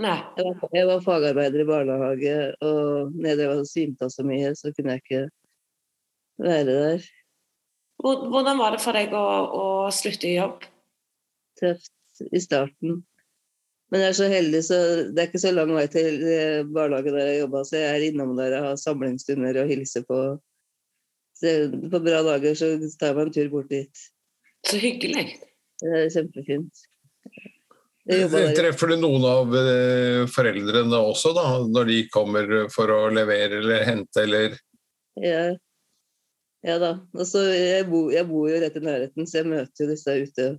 Nei. 0.00 0.16
Jeg 0.38 0.46
var, 0.46 0.70
jeg 0.72 0.88
var 0.88 1.02
fagarbeider 1.04 1.60
i 1.60 1.68
barnehage, 1.68 2.36
og 2.64 3.12
når 3.12 3.42
jeg 3.44 3.68
svimte 3.68 4.08
av 4.08 4.14
så 4.14 4.24
mye, 4.24 4.54
så 4.56 4.72
kunne 4.72 4.96
jeg 4.96 5.04
ikke 5.04 5.22
være 6.40 6.64
der. 6.70 7.08
Hvordan 8.00 8.56
var 8.62 8.72
det 8.72 8.80
for 8.80 8.96
deg 8.96 9.12
å, 9.12 9.24
å 9.52 9.64
slutte 9.92 10.30
i 10.30 10.38
jobb? 10.38 10.64
Tøft 11.60 12.24
i 12.32 12.40
starten. 12.40 13.02
Men 13.90 14.04
jeg 14.04 14.12
er 14.12 14.18
så 14.20 14.28
heldig, 14.30 14.60
så 14.62 14.76
det 15.10 15.18
er 15.18 15.28
ikke 15.28 15.42
så 15.42 15.50
lang 15.54 15.72
vei 15.74 15.86
til 15.90 16.20
eh, 16.22 16.60
barnehagen 16.70 17.16
der 17.16 17.32
jeg 17.32 17.40
jobba, 17.40 17.64
så 17.66 17.80
jeg 17.80 17.88
er 17.90 18.04
innom 18.06 18.36
der 18.38 18.54
og 18.60 18.68
har 18.68 18.78
samlingsstunder 18.78 19.58
og 19.64 19.72
hilser 19.72 20.04
på. 20.06 20.20
Så 21.40 21.54
på 21.72 22.02
bra 22.04 22.20
dager 22.26 22.54
så 22.58 22.70
tar 23.00 23.10
jeg 23.10 23.18
meg 23.18 23.26
en 23.26 23.34
tur 23.34 23.50
bort 23.56 23.72
dit. 23.72 24.04
Så 24.68 24.78
hyggelig. 24.78 25.26
Det 25.80 25.96
er 25.96 26.12
kjempefint. 26.14 26.86
Jeg. 28.10 28.28
Treffer 28.56 28.90
du 28.90 28.96
noen 28.98 29.24
av 29.28 29.52
eh, 29.58 30.22
foreldrene 30.30 31.02
også, 31.10 31.34
da, 31.36 31.44
når 31.66 31.90
de 31.90 31.98
kommer 32.14 32.54
for 32.72 32.90
å 32.94 33.02
levere 33.12 33.60
eller 33.60 33.84
hente, 33.86 34.24
eller 34.24 34.56
Ja, 35.20 35.44
ja 36.66 36.78
da. 36.80 36.94
Altså, 37.16 37.44
jeg, 37.54 37.86
bor, 37.90 38.10
jeg 38.14 38.26
bor 38.30 38.48
jo 38.50 38.58
rett 38.62 38.78
i 38.78 38.82
nærheten, 38.86 39.26
så 39.26 39.42
jeg 39.42 39.50
møter 39.50 39.84
jo 39.84 39.90
disse 39.92 40.16
ute. 40.24 40.50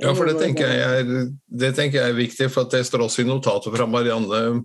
Ja, 0.00 0.14
for 0.16 0.28
det 0.28 0.38
tenker 0.40 0.70
jeg 0.70 1.00
er, 1.02 1.26
det 1.60 1.74
tenker 1.76 2.00
jeg 2.00 2.12
er 2.12 2.16
viktig, 2.16 2.48
for 2.52 2.64
at 2.64 2.72
det 2.72 2.86
står 2.88 3.04
også 3.04 3.24
i 3.24 3.28
notatet 3.28 3.74
fra 3.74 3.88
Marianne 3.90 4.62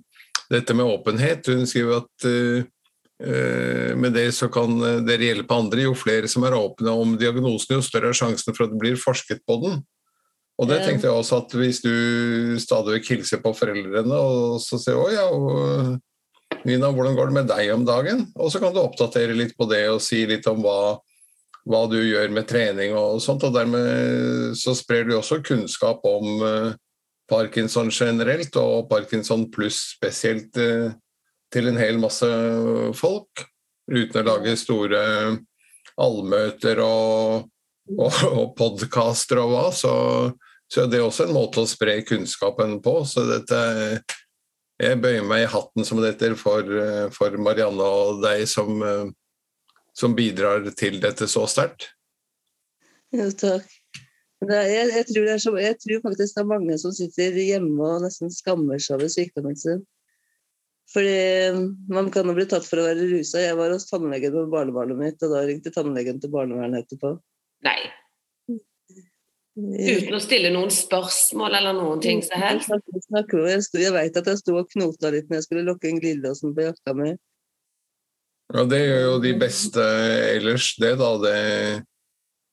dette 0.51 0.75
med 0.77 0.87
åpenhet. 0.87 1.49
Hun 1.51 1.67
skriver 1.67 2.03
at 2.03 2.27
eh, 2.29 3.91
med 3.99 4.15
det 4.15 4.29
så 4.37 4.47
kan 4.53 4.77
eh, 4.79 5.01
dere 5.07 5.31
hjelpe 5.31 5.57
andre. 5.57 5.83
Jo 5.87 5.95
flere 5.97 6.29
som 6.31 6.45
er 6.47 6.55
åpne 6.55 6.93
om 6.93 7.17
diagnosen, 7.19 7.75
jo 7.75 7.83
større 7.83 8.13
er 8.13 8.17
sjansen 8.17 8.55
for 8.55 8.67
at 8.67 8.73
det 8.73 8.81
blir 8.81 8.99
forsket 9.01 9.43
på 9.47 9.59
den. 9.65 9.81
Og 10.55 10.69
det 10.69 10.85
tenkte 10.85 11.09
jeg 11.09 11.19
også 11.19 11.41
at 11.43 11.53
hvis 11.59 11.81
du 11.83 12.55
stadig 12.63 12.93
vekk 12.95 13.09
hilser 13.11 13.41
på 13.43 13.51
foreldrene 13.57 14.15
og 14.15 14.61
så 14.63 14.79
sier 14.79 14.95
å 14.95 15.09
ja, 15.11 15.25
Nina, 16.65 16.89
hvordan 16.93 17.17
går 17.17 17.29
det 17.29 17.35
med 17.35 17.49
deg 17.49 17.73
om 17.73 17.83
dagen? 17.85 18.23
Og 18.39 18.53
så 18.53 18.61
kan 18.61 18.71
du 18.73 18.79
oppdatere 18.79 19.35
litt 19.35 19.51
på 19.57 19.67
det 19.69 19.83
og 19.91 19.99
si 20.01 20.23
litt 20.29 20.47
om 20.49 20.63
hva, 20.63 20.95
hva 21.65 21.85
du 21.89 21.97
gjør 21.97 22.33
med 22.33 22.47
trening 22.49 22.93
og 22.97 23.21
sånt. 23.23 23.43
Og 23.47 23.53
dermed 23.55 24.55
så 24.59 24.75
sprer 24.77 25.07
du 25.07 25.15
også 25.17 25.41
kunnskap 25.45 26.05
om 26.07 26.45
eh, 26.45 26.75
parkinson 27.29 27.89
generelt, 27.93 28.55
og 28.61 28.89
parkinson 28.89 29.47
pluss 29.53 29.81
spesielt 29.95 30.57
eh, 30.61 30.93
til 31.53 31.69
en 31.71 31.79
hel 31.79 31.99
masse 32.01 32.29
folk. 32.97 33.45
Uten 33.85 34.21
å 34.21 34.25
lage 34.25 34.55
store 34.57 35.01
allmøter 36.01 36.81
og, 36.83 37.45
og, 37.95 38.21
og 38.31 38.53
podkaster 38.57 39.41
og 39.41 39.53
hva. 39.53 39.65
Så, 39.73 39.93
så 40.71 40.87
det 40.89 40.99
er 40.99 41.07
også 41.07 41.27
en 41.27 41.35
måte 41.37 41.63
å 41.63 41.69
spre 41.69 41.99
kunnskapen 42.07 42.79
på. 42.85 43.01
Så 43.09 43.25
dette 43.29 43.61
Jeg 44.75 44.99
bøyer 44.99 45.23
meg 45.23 45.45
i 45.45 45.51
hatten 45.51 45.85
som 45.87 46.01
det 46.01 46.15
heter 46.15 46.33
for, 46.35 46.59
eh, 46.61 47.05
for 47.15 47.37
Marianne 47.39 47.85
og 47.85 48.17
deg 48.25 48.43
som, 48.51 48.81
eh, 48.83 49.05
som 49.95 50.15
bidrar 50.15 50.67
til 50.77 50.99
dette 51.03 51.27
så 51.31 51.45
sterkt. 51.49 51.89
Jo, 53.15 53.29
takk. 53.31 53.67
Det 54.45 54.61
jeg, 54.67 54.87
jeg, 54.91 55.05
tror 55.09 55.25
det 55.25 55.33
er 55.33 55.41
så, 55.41 55.51
jeg 55.57 55.77
tror 55.81 56.01
faktisk 56.03 56.35
det 56.35 56.41
er 56.41 56.49
mange 56.49 56.77
som 56.77 56.93
sitter 56.93 57.37
hjemme 57.39 57.87
og 57.87 58.03
nesten 58.03 58.33
skammer 58.33 58.81
seg 58.83 58.99
over 58.99 59.11
sykdommen 59.11 59.55
sin. 59.57 59.85
Fordi 60.91 61.15
man 61.89 62.11
kan 62.13 62.27
jo 62.29 62.35
bli 62.37 62.45
tatt 62.49 62.67
for 62.67 62.81
å 62.81 62.85
være 62.85 63.07
rusa. 63.09 63.41
Jeg 63.41 63.57
var 63.57 63.73
hos 63.73 63.87
tannlegen 63.89 64.35
med 64.35 64.51
barnebarnet 64.53 64.99
mitt, 64.99 65.23
og 65.25 65.33
da 65.33 65.41
ringte 65.47 65.73
tannlegen 65.73 66.19
til 66.21 66.33
barnevernet 66.33 66.85
etterpå. 66.85 67.15
Nei. 67.65 67.79
Uten 69.55 70.17
å 70.17 70.19
stille 70.19 70.51
noen 70.51 70.71
spørsmål 70.73 71.57
eller 71.61 71.77
noen 71.77 72.03
ting 72.03 72.21
som 72.25 72.43
helst? 72.43 72.69
Jeg, 72.69 72.83
jeg, 73.31 73.63
jeg 73.81 73.93
vet 73.95 74.19
at 74.19 74.29
jeg 74.29 74.41
sto 74.43 74.57
og 74.59 74.69
knota 74.75 75.13
litt 75.15 75.31
når 75.31 75.39
jeg 75.39 75.47
skulle 75.47 75.65
lukke 75.71 75.89
inn 75.89 76.01
glidelåsen 76.03 76.53
på 76.53 76.67
jakka 76.67 76.93
mi. 76.99 77.15
Ja, 78.53 78.63
det 78.69 78.79
gjør 78.83 79.03
jo 79.07 79.13
de 79.23 79.31
beste 79.41 79.83
ellers, 80.35 80.73
det 80.81 80.91
da. 81.01 81.11
Det, 81.21 81.37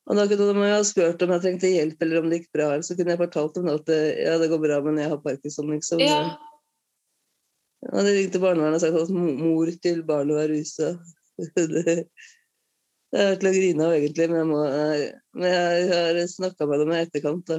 Og 0.09 0.17
da 0.19 0.25
kunne 0.31 0.53
de 0.57 0.71
ha 0.73 0.79
spurt 0.87 1.25
om 1.25 1.35
jeg 1.35 1.45
trengte 1.45 1.73
hjelp 1.73 2.07
eller 2.07 2.23
om 2.23 2.31
det 2.31 2.41
gikk 2.41 2.55
bra, 2.57 2.71
eller 2.73 2.87
så 2.87 2.97
kunne 2.97 3.13
jeg 3.13 3.21
fortalt 3.21 3.59
dem 3.59 3.69
at 3.73 3.85
det, 3.91 4.01
ja, 4.23 4.39
det 4.41 4.49
går 4.53 4.63
bra, 4.63 4.79
men 4.87 5.03
jeg 5.03 5.13
har 5.13 5.21
parkinson, 5.25 5.75
liksom. 5.75 6.01
Ja. 6.03 6.23
Og 7.91 8.07
de 8.07 8.15
ringte 8.15 8.41
barnevernet 8.43 8.79
og 8.79 8.85
sagt 8.85 9.01
at 9.03 9.13
mor 9.13 9.73
til 9.83 10.01
barnet 10.07 10.39
var 10.39 10.51
rusa. 10.53 10.95
Det, 13.13 13.21
det 13.21 13.21
er 13.21 13.35
til 13.41 13.49
å 13.49 13.53
grine 13.53 13.85
av, 13.85 13.95
egentlig, 13.97 14.27
men 14.31 14.39
jeg, 14.39 14.49
må, 14.49 14.59
jeg, 14.73 15.07
men 15.37 15.51
jeg 15.51 15.89
har 15.91 16.21
snakka 16.33 16.69
med 16.69 16.81
dem 16.81 16.93
i 16.95 17.01
etterkant. 17.03 17.43
da. 17.51 17.59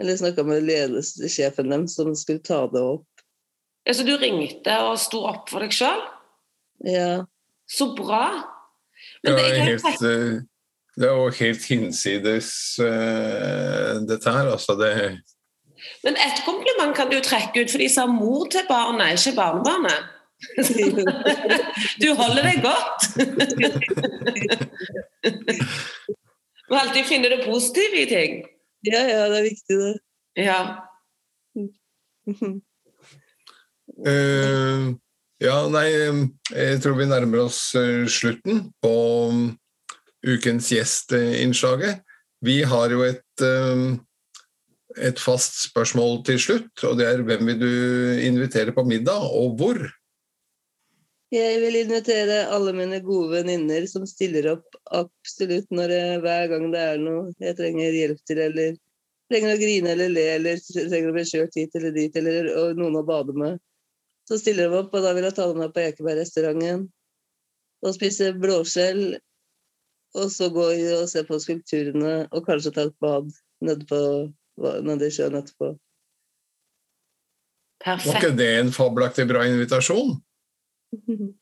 Eller 0.00 0.16
snakka 0.16 0.44
med 0.48 0.64
ledelsessjefen 0.64 1.68
dem 1.68 1.84
som 1.90 2.14
skulle 2.16 2.40
ta 2.44 2.62
det 2.72 2.80
opp. 2.80 3.24
Ja, 3.84 3.92
Så 3.92 4.06
du 4.08 4.14
ringte 4.16 4.78
og 4.86 4.96
sto 5.02 5.20
opp 5.28 5.52
for 5.52 5.64
deg 5.64 5.74
sjøl? 5.76 6.00
Ja. 6.86 7.24
Så 7.68 7.92
bra! 7.96 8.26
Men 9.22 9.36
det, 9.38 9.44
er 9.48 9.62
helt, 9.66 10.02
eh, 10.06 10.42
det 10.98 11.08
er 11.08 11.14
jo 11.14 11.28
helt 11.38 11.64
hinsides 11.66 12.50
uh, 12.82 14.02
dette 14.06 14.34
her, 14.34 14.50
altså. 14.52 14.76
Det, 14.78 14.90
men 16.04 16.18
et 16.18 16.42
kompliment 16.46 16.94
kan 16.96 17.10
du 17.10 17.18
trekke 17.22 17.62
ut, 17.62 17.70
for 17.70 17.82
de 17.82 17.88
sa 17.90 18.06
mor 18.10 18.46
til 18.50 18.66
barnet, 18.68 19.14
ikke 19.18 19.36
barnebarnet. 19.38 20.10
Du 22.02 22.08
holder 22.18 22.42
deg 22.48 22.62
godt. 22.64 23.00
Må 26.70 26.78
alltid 26.80 27.06
finne 27.06 27.30
det 27.30 27.44
positive 27.46 28.00
i 28.02 28.08
ting. 28.10 28.40
ja, 28.86 29.02
ja, 29.06 29.28
det 29.30 29.38
er 29.38 29.46
viktig, 29.46 29.76
det. 29.78 29.94
Ja. 30.42 30.60
Eh, 34.08 34.84
ja, 35.42 35.56
nei, 35.72 35.88
jeg 36.54 36.80
tror 36.84 36.96
vi 37.00 37.08
nærmer 37.10 37.44
oss 37.46 37.60
eh, 37.78 38.06
slutten 38.10 38.68
på 38.82 38.94
ukens 40.22 40.70
gjestinnslaget. 40.70 42.02
Vi 42.42 42.60
har 42.66 42.90
jo 42.90 43.04
et, 43.06 43.42
et 44.98 45.20
fast 45.22 45.60
spørsmål 45.68 46.24
til 46.26 46.38
slutt, 46.42 46.84
og 46.86 46.96
det 46.98 47.06
er 47.06 47.22
hvem 47.26 47.50
vil 47.52 47.58
du 47.60 47.74
invitere 48.26 48.74
på 48.74 48.82
middag, 48.86 49.26
og 49.30 49.54
hvor? 49.60 49.78
Jeg 51.32 51.60
vil 51.62 51.78
invitere 51.80 52.42
alle 52.52 52.74
mine 52.76 52.98
gode 53.00 53.38
venninner 53.38 53.86
som 53.88 54.02
stiller 54.04 54.50
opp 54.50 54.74
absolutt 54.92 55.70
når 55.72 55.94
jeg, 55.94 56.16
hver 56.26 56.48
gang 56.50 56.66
det 56.74 56.82
er 56.90 56.98
noe 57.00 57.30
jeg 57.40 57.56
trenger 57.56 57.94
hjelp 57.96 58.18
til, 58.28 58.40
eller 58.50 58.74
trenger 59.32 59.54
å 59.54 59.60
grine 59.62 59.94
eller 59.94 60.12
le, 60.12 60.24
eller 60.36 60.60
trenger 60.60 61.08
å 61.08 61.14
bli 61.16 61.24
kjørt 61.30 61.56
hit 61.56 61.78
eller 61.78 61.94
dit, 61.96 62.18
eller 62.20 62.50
noen 62.76 63.00
å 63.00 63.04
bade 63.08 63.32
med. 63.38 63.56
Så 64.28 64.38
stiller 64.38 64.70
de 64.70 64.80
opp, 64.82 64.94
og 64.94 65.04
da 65.04 65.12
vil 65.16 65.26
jeg 65.26 65.36
ta 65.36 65.48
dem 65.50 65.60
med 65.62 65.72
på 65.74 65.82
Ekebergrestauranten 65.82 66.86
og 67.82 67.94
spise 67.96 68.30
blåskjell, 68.38 69.16
og 70.14 70.28
så 70.30 70.48
gå 70.54 70.66
i 70.76 70.84
og 70.94 71.08
se 71.10 71.24
på 71.26 71.38
skulpturene, 71.42 72.28
og 72.30 72.44
kanskje 72.46 72.74
ta 72.76 72.84
et 72.86 72.98
bad 73.02 73.32
nede, 73.64 73.86
på, 73.88 73.98
nede 74.86 75.08
i 75.08 75.14
sjøen 75.14 75.40
etterpå. 75.40 75.72
Var 77.82 78.20
ikke 78.20 78.36
det 78.38 78.50
en 78.60 78.70
fabelaktig 78.74 79.26
bra 79.30 79.46
invitasjon? 79.48 80.18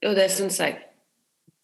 Jo, 0.00 0.14
det 0.16 0.30
syns 0.32 0.56
jeg. 0.56 0.78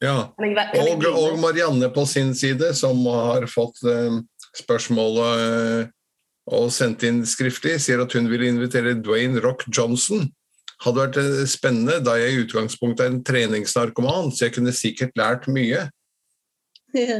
Ja. 0.04 0.26
Og, 0.36 1.04
og 1.08 1.38
Marianne 1.40 1.88
på 1.88 2.02
sin 2.04 2.34
side, 2.36 2.74
som 2.76 2.98
har 3.08 3.46
fått 3.48 3.80
eh, 3.88 4.18
spørsmålet 4.60 5.40
eh, 5.46 5.86
og 6.46 6.68
sendte 6.74 7.08
inn 7.10 7.22
skriftlig, 7.26 7.76
sier 7.82 8.02
at 8.04 8.14
hun 8.14 8.28
ville 8.30 8.48
invitere 8.48 8.94
Dwayne 9.02 9.42
Rock 9.42 9.66
Johnson. 9.66 10.28
Hadde 10.84 11.00
vært 11.00 11.18
eh, 11.20 11.40
spennende, 11.48 11.98
da 12.04 12.18
jeg 12.20 12.34
i 12.34 12.44
utgangspunktet 12.44 13.06
er 13.06 13.14
en 13.14 13.24
treningsnarkoman, 13.26 14.30
så 14.30 14.46
jeg 14.46 14.56
kunne 14.58 14.74
sikkert 14.76 15.16
lært 15.18 15.48
mye. 15.50 15.88
Ja. 16.94 17.18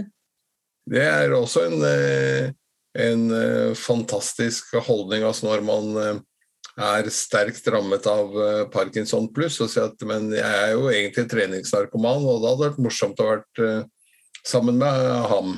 Det 0.87 1.03
er 1.03 1.35
også 1.35 1.67
en, 1.67 1.83
eh, 1.89 2.53
en 3.03 3.27
eh, 3.35 3.75
fantastisk 3.77 4.77
holdning 4.87 5.27
altså 5.27 5.49
når 5.49 5.67
man 5.67 6.23
er 6.77 7.09
sterkt 7.09 7.65
rammet 7.73 8.05
av 8.05 8.35
Parkinson 8.69 9.31
pluss, 9.33 9.57
og 9.65 9.73
at 9.81 10.03
men 10.05 10.29
jeg 10.37 10.45
er 10.45 10.75
jo 10.75 10.91
egentlig 10.93 11.25
treningsnarkoman, 11.33 12.27
og 12.29 12.43
da 12.43 12.51
hadde 12.53 12.61
det 12.61 12.67
vært 12.67 12.83
morsomt 12.85 13.23
å 13.25 13.31
være 13.31 13.47
vært 13.57 13.89
sammen 14.47 14.77
med 14.79 15.07
ham. 15.33 15.55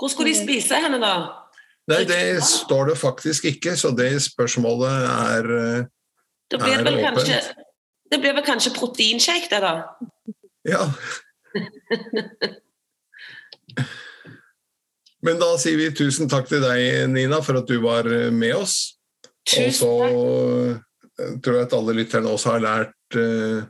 Hvor 0.00 0.08
skulle 0.08 0.32
de 0.32 0.40
spise 0.40 0.80
henne, 0.80 0.96
da? 0.96 1.45
Nei, 1.86 2.02
det 2.06 2.42
står 2.42 2.90
det 2.90 2.96
faktisk 2.98 3.44
ikke, 3.46 3.76
så 3.78 3.92
det 3.94 4.10
spørsmålet 4.24 5.04
er 5.06 5.50
eh, 5.54 5.84
Det 6.50 6.58
blir 6.58 6.74
Er 6.74 6.82
vel 6.82 6.98
åpent. 6.98 7.20
kanskje, 7.20 7.38
det 8.10 8.18
blir 8.22 8.34
vel 8.34 8.46
kanskje 8.46 8.72
proteinshake, 8.74 9.46
det, 9.50 9.60
da? 9.62 9.72
Ja. 10.66 10.82
Men 15.26 15.38
da 15.38 15.52
sier 15.62 15.78
vi 15.78 15.94
tusen 15.94 16.30
takk 16.30 16.50
til 16.50 16.62
deg, 16.62 17.06
Nina, 17.10 17.38
for 17.42 17.62
at 17.62 17.70
du 17.70 17.78
var 17.84 18.10
eh, 18.10 18.34
med 18.34 18.56
oss. 18.58 18.98
Og 19.54 19.70
så 19.78 19.92
eh, 20.10 21.32
tror 21.38 21.60
jeg 21.60 21.68
at 21.68 21.78
alle 21.78 21.94
lytterne 22.00 22.34
også 22.34 22.56
har 22.56 22.64
lært 22.66 23.16
uh, 23.16 23.62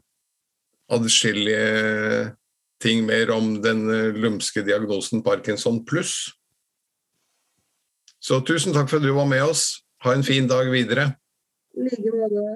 adskillige 0.96 2.32
ting 2.82 3.04
mer 3.06 3.30
om 3.34 3.60
den 3.62 3.84
lumske 4.16 4.64
diagnosen 4.64 5.22
Parkinson 5.24 5.84
pluss. 5.84 6.32
Så 8.26 8.40
tusen 8.48 8.74
takk 8.74 8.88
for 8.90 8.98
at 8.98 9.06
du 9.06 9.12
var 9.14 9.28
med 9.30 9.42
oss. 9.46 9.64
Ha 10.04 10.14
en 10.16 10.26
fin 10.26 10.48
dag 10.50 10.70
videre. 10.72 11.12
I 11.76 11.86
like 11.86 12.14
måte. 12.16 12.46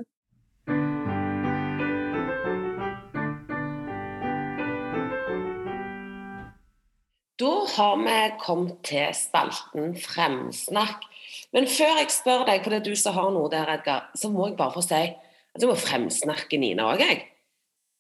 Da 7.41 7.53
har 7.77 7.97
vi 8.05 8.17
kommet 8.41 8.83
til 8.85 9.15
spalten 9.17 9.95
Fremsnakk. 9.97 11.07
Men 11.55 11.67
før 11.71 11.97
jeg 12.03 12.13
spør 12.13 12.45
deg, 12.49 12.61
for 12.63 12.73
det 12.75 12.81
er 12.83 12.89
du 12.91 12.97
som 12.99 13.17
har 13.17 13.31
noe 13.35 13.49
der, 13.53 13.71
Edgar, 13.79 14.11
så 14.19 14.29
må 14.31 14.51
jeg 14.51 14.59
bare 14.59 14.75
få 14.75 14.83
si 14.85 15.01
at 15.51 15.63
du 15.63 15.67
må 15.67 15.75
fremsnakke 15.79 16.59
Nina 16.63 16.85
òg, 16.93 17.01
jeg. 17.03 17.23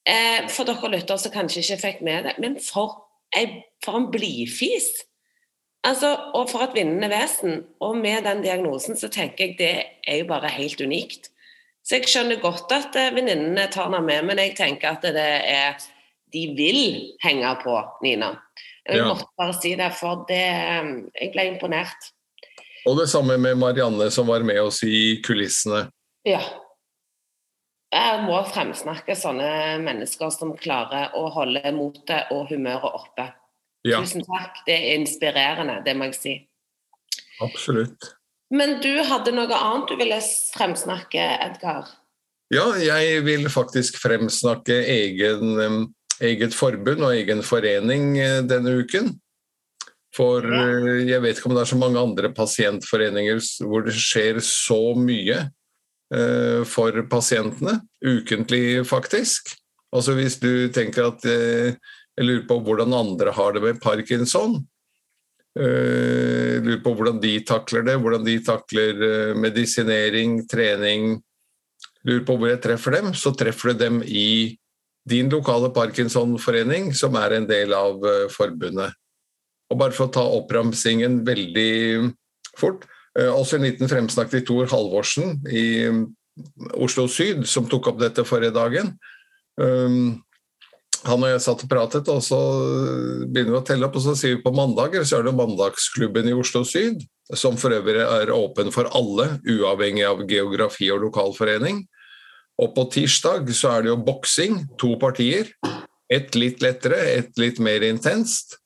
Eh, 0.06 0.44
for 0.52 0.68
dere 0.68 0.90
lyttere 0.92 1.18
som 1.18 1.33
kanskje 1.35 1.64
ikke 1.64 1.78
fikk 1.80 2.02
med 2.06 2.28
det, 2.28 2.35
men 2.42 2.59
for, 2.62 2.92
ei- 3.37 3.64
for 3.85 3.98
en 3.98 4.06
blidfis. 4.12 4.87
Altså, 5.86 6.10
og 6.36 6.50
for 6.50 6.66
et 6.66 6.74
vinnende 6.76 7.08
vesen. 7.08 7.62
Og 7.80 7.96
med 7.96 8.24
den 8.26 8.42
diagnosen 8.44 8.98
så 9.00 9.08
tenker 9.12 9.46
jeg 9.46 9.56
det 9.58 9.74
er 10.08 10.20
jo 10.20 10.26
bare 10.28 10.50
helt 10.52 10.80
unikt. 10.84 11.30
Så 11.84 11.96
jeg 11.96 12.10
skjønner 12.12 12.42
godt 12.42 12.72
at 12.76 12.96
eh, 13.00 13.14
venninnene 13.16 13.64
tar 13.72 13.88
henne 13.88 14.02
med, 14.04 14.26
men 14.28 14.38
jeg 14.42 14.56
tenker 14.58 14.92
at 14.92 15.02
det 15.02 15.30
er 15.48 15.80
De 16.30 16.44
vil 16.54 17.10
henge 17.24 17.48
på 17.64 17.72
Nina. 18.04 18.36
Jeg 18.86 18.98
Ja. 19.00 19.08
måtte 19.08 19.24
bare 19.38 19.54
si 19.60 19.74
det, 19.74 19.92
for 19.98 20.24
det 20.28 20.36
eh, 20.38 20.90
Jeg 21.20 21.32
ble 21.32 21.46
imponert. 21.54 22.10
Og 22.86 22.96
det 22.98 23.08
samme 23.08 23.36
med 23.38 23.56
Marianne, 23.58 24.10
som 24.10 24.26
var 24.26 24.40
med 24.42 24.60
oss 24.60 24.82
i 24.84 25.20
kulissene. 25.24 25.90
Ja. 26.24 26.40
Jeg 27.92 28.22
må 28.22 28.38
fremsnakke 28.46 29.16
sånne 29.18 29.78
mennesker 29.82 30.30
som 30.30 30.54
klarer 30.56 31.10
å 31.18 31.26
holde 31.34 31.72
motet 31.74 32.30
og 32.30 32.48
humøret 32.48 32.94
oppe. 32.94 33.26
Ja, 33.86 34.00
Tusen 34.02 34.24
takk. 34.26 34.60
Det 34.66 34.76
er 34.76 34.96
inspirerende, 34.98 35.80
det 35.84 35.96
må 35.96 36.10
jeg 36.10 36.18
si. 36.18 36.34
absolutt. 37.40 38.10
Men 38.50 38.80
du 38.82 38.90
hadde 39.06 39.32
noe 39.32 39.54
annet 39.54 39.92
du 39.92 39.96
ville 40.00 40.18
fremsnakke, 40.56 41.22
Edgar? 41.46 41.86
Ja, 42.50 42.66
jeg 42.82 43.22
vil 43.22 43.46
faktisk 43.52 44.00
fremsnakke 44.02 44.74
egen, 44.90 45.86
eget 46.18 46.56
forbund 46.58 47.06
og 47.06 47.14
egen 47.14 47.44
forening 47.46 48.16
eh, 48.18 48.40
denne 48.42 48.74
uken. 48.82 49.12
For 50.16 50.42
eh, 50.42 51.06
jeg 51.06 51.22
vet 51.22 51.38
ikke 51.38 51.52
om 51.52 51.54
det 51.54 51.62
er 51.62 51.70
så 51.70 51.78
mange 51.78 52.02
andre 52.02 52.32
pasientforeninger 52.34 53.38
hvor 53.62 53.86
det 53.86 53.94
skjer 53.94 54.42
så 54.42 54.80
mye 54.98 55.44
eh, 55.46 56.66
for 56.66 56.98
pasientene. 57.12 57.78
Ukentlig, 58.02 58.82
faktisk. 58.90 59.54
Altså 59.94 60.18
hvis 60.18 60.40
du 60.42 60.66
tenker 60.74 61.12
at 61.12 61.24
Jeg 62.18 62.27
lurer 62.27 62.46
på 62.49 62.59
hvordan 62.66 62.94
andre 62.96 63.33
har 63.33 63.55
det 63.55 63.62
med 63.64 63.81
parkinson. 63.83 64.59
Jeg 65.57 66.62
lurer 66.62 66.83
på 66.85 66.94
hvordan 66.94 67.18
de 67.23 67.33
takler 67.46 67.85
det, 67.87 67.96
hvordan 67.99 68.25
de 68.27 68.37
takler 68.46 69.03
eh, 69.03 69.35
medisinering, 69.35 70.44
trening, 70.51 71.18
Jeg 72.01 72.09
lurer 72.09 72.25
på 72.25 72.37
hvor 72.38 72.49
jeg 72.49 72.62
treffer 72.64 72.96
dem, 72.96 73.11
så 73.14 73.33
treffer 73.37 73.73
du 73.73 73.83
dem 73.83 74.03
i 74.07 74.57
din 75.09 75.29
lokale 75.33 75.73
Parkinson-forening, 75.75 76.94
som 76.94 77.16
er 77.18 77.35
en 77.37 77.49
del 77.49 77.75
av 77.75 78.05
eh, 78.07 78.29
forbundet. 78.33 78.94
Og 79.70 79.79
bare 79.79 79.94
for 79.94 80.09
å 80.09 80.14
ta 80.14 80.23
oppramsingen 80.23 81.20
veldig 81.27 82.11
fort 82.59 82.87
eh, 83.18 83.31
Også 83.31 83.59
en 83.59 83.66
liten 83.68 83.90
fremsnakk 83.90 84.33
til 84.33 84.46
Tor 84.46 84.70
Halvorsen 84.73 85.38
i 85.51 85.66
mm, 85.90 86.03
Oslo 86.83 87.07
Syd, 87.11 87.44
som 87.46 87.68
tok 87.70 87.92
opp 87.92 88.01
dette 88.01 88.27
forrige 88.27 88.55
dagen. 88.57 88.94
Um, 89.61 90.20
han 91.06 91.22
og 91.24 91.30
jeg 91.30 91.42
satt 91.44 91.62
og 91.64 91.70
pratet, 91.70 92.08
og 92.12 92.20
så 92.24 92.38
begynner 93.30 93.54
vi 93.54 93.60
å 93.60 93.64
telle 93.66 93.86
opp, 93.88 93.96
og 93.96 94.04
så 94.04 94.14
sier 94.18 94.36
vi 94.36 94.44
på 94.44 94.52
mandager 94.54 95.06
så 95.06 95.20
er 95.20 95.28
det 95.28 95.36
Mandagsklubben 95.38 96.28
i 96.28 96.36
Oslo 96.36 96.62
Syd, 96.68 97.02
som 97.36 97.56
for 97.60 97.72
øvrig 97.72 98.02
er 98.04 98.32
åpen 98.34 98.72
for 98.74 98.90
alle, 98.96 99.38
uavhengig 99.48 100.04
av 100.08 100.24
geografi 100.28 100.90
og 100.92 101.06
lokalforening. 101.06 101.84
Og 102.60 102.74
på 102.76 102.86
tirsdag 102.92 103.48
så 103.56 103.74
er 103.74 103.84
det 103.86 103.92
jo 103.92 104.00
boksing, 104.04 104.64
to 104.80 104.92
partier. 105.00 105.48
Et 106.12 106.34
litt 106.36 106.60
lettere, 106.60 106.98
et 107.20 107.38
litt 107.40 107.60
mer 107.62 107.86
intenst. 107.86 108.58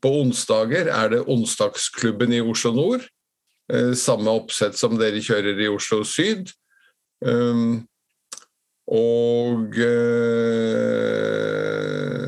På 0.00 0.12
onsdager 0.22 0.88
er 0.92 1.10
det 1.12 1.24
Onsdagsklubben 1.32 2.32
i 2.36 2.42
Oslo 2.44 2.72
Nord. 2.76 3.04
Eh, 3.72 3.92
samme 3.96 4.32
oppsett 4.32 4.76
som 4.78 4.96
dere 5.00 5.22
kjører 5.24 5.60
i 5.64 5.68
Oslo 5.72 6.02
Syd. 6.08 6.52
Um, 7.24 7.84
og 8.84 9.72
øh, 9.80 10.74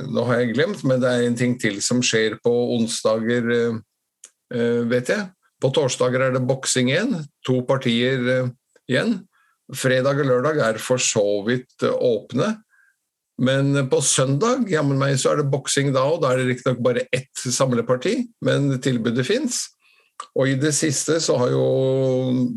Nå 0.09 0.25
har 0.25 0.41
jeg 0.41 0.55
glemt, 0.55 0.85
men 0.89 1.03
det 1.03 1.11
er 1.11 1.27
en 1.27 1.37
ting 1.37 1.61
til 1.61 1.83
som 1.85 2.01
skjer 2.05 2.39
på 2.45 2.53
onsdager, 2.79 3.45
øh, 4.55 4.91
vet 4.91 5.09
jeg. 5.13 5.29
På 5.61 5.69
torsdager 5.75 6.21
er 6.25 6.33
det 6.33 6.49
boksing 6.49 6.89
igjen. 6.91 7.27
To 7.45 7.61
partier 7.69 8.19
øh, 8.21 8.49
igjen. 8.89 9.29
Fredag 9.75 10.23
og 10.23 10.27
lørdag 10.31 10.57
er 10.65 10.79
for 10.81 10.97
så 11.03 11.43
vidt 11.45 11.83
åpne. 11.85 12.55
Men 13.37 13.91
på 13.93 14.01
søndag 14.01 14.65
jammen 14.73 14.97
meg, 14.97 15.19
så 15.21 15.35
er 15.35 15.43
det 15.43 15.51
boksing 15.53 15.93
da, 15.93 16.01
og 16.09 16.23
da 16.23 16.33
er 16.33 16.41
det 16.41 16.49
riktignok 16.55 16.81
bare 16.85 17.05
ett 17.13 17.37
samleparti, 17.37 18.15
men 18.41 18.81
tilbudet 18.81 19.27
fins. 19.29 19.76
Og 20.37 20.49
i 20.49 20.57
det 20.61 20.73
siste 20.77 21.19
så 21.21 21.37
har 21.41 21.53
jo 21.53 21.67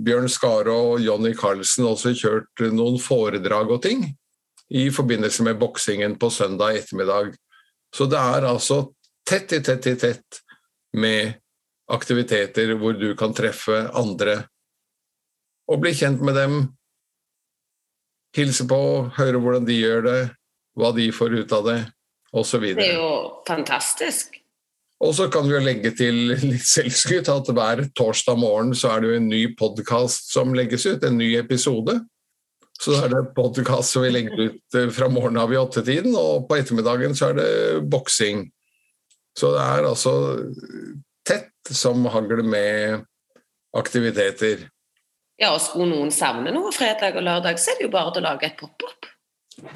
Bjørn 0.04 0.30
Skare 0.32 0.74
og 0.74 1.04
Jonny 1.04 1.34
Carlsen 1.38 1.88
også 1.88 2.13
kjørt 2.15 2.63
noen 2.76 3.00
foredrag 3.02 3.72
og 3.76 3.82
ting 3.84 4.06
i 4.69 4.89
forbindelse 4.93 5.43
med 5.48 5.60
boksingen 5.60 6.15
på 6.19 6.30
søndag 6.32 6.78
ettermiddag. 6.82 7.34
Så 7.95 8.06
det 8.10 8.19
er 8.19 8.48
altså 8.48 8.84
tett 9.28 9.54
i 9.58 9.62
tett 9.65 9.88
i 9.89 9.95
tett 10.00 10.41
med 10.98 11.36
aktiviteter 11.89 12.76
hvor 12.78 12.98
du 12.98 13.12
kan 13.17 13.34
treffe 13.34 13.88
andre 13.98 14.43
og 15.69 15.82
bli 15.84 15.93
kjent 15.93 16.22
med 16.26 16.34
dem, 16.38 16.54
hilse 18.34 18.65
på, 18.69 18.80
høre 19.19 19.41
hvordan 19.41 19.67
de 19.67 19.76
gjør 19.78 20.06
det, 20.08 20.19
hva 20.80 20.89
de 20.98 21.06
får 21.13 21.36
ut 21.43 21.54
av 21.54 21.67
det, 21.67 21.80
osv. 22.34 22.65
Det 22.74 22.88
er 22.88 22.98
jo 22.98 23.12
fantastisk. 23.45 24.38
Og 24.99 25.13
så 25.15 25.29
kan 25.31 25.45
vi 25.47 25.53
jo 25.55 25.62
legge 25.63 25.93
til 25.95 26.17
litt 26.33 26.65
selvskryt 26.67 27.29
at 27.31 27.49
hver 27.55 27.85
torsdag 27.95 28.35
morgen 28.39 28.73
så 28.75 28.91
er 28.97 29.03
det 29.05 29.12
jo 29.13 29.19
en 29.21 29.29
ny 29.31 29.41
podkast 29.59 30.33
som 30.33 30.51
legges 30.57 30.83
ut, 30.89 31.03
en 31.07 31.15
ny 31.21 31.29
episode. 31.39 31.95
Så 32.79 32.95
da 32.95 33.05
er 33.05 33.13
det 33.13 33.21
podkast 33.35 33.93
som 33.95 34.03
vi 34.03 34.12
legger 34.12 34.41
ut 34.49 34.75
eh, 34.79 34.89
fra 34.95 35.07
morgenen 35.12 35.39
av 35.43 35.53
i 35.55 35.59
åttetiden, 35.59 36.13
og 36.19 36.45
på 36.49 36.57
ettermiddagen 36.59 37.15
så 37.15 37.29
er 37.31 37.38
det 37.39 37.49
boksing. 37.91 38.45
Så 39.39 39.53
det 39.55 39.63
er 39.63 39.88
altså 39.88 40.13
tett 41.27 41.71
som 41.75 42.03
hagl 42.12 42.43
med 42.47 43.05
aktiviteter. 43.79 44.65
Ja, 45.39 45.53
og 45.55 45.62
skulle 45.63 45.93
noen 45.93 46.12
savne 46.12 46.51
noe 46.55 46.71
fredag 46.75 47.15
og 47.19 47.23
lørdag, 47.23 47.59
så 47.62 47.71
er 47.71 47.79
det 47.79 47.88
jo 47.88 47.93
bare 47.93 48.12
til 48.15 48.23
å 48.25 48.27
lage 48.33 48.49
et 48.49 48.59
pop-opp. 48.59 49.07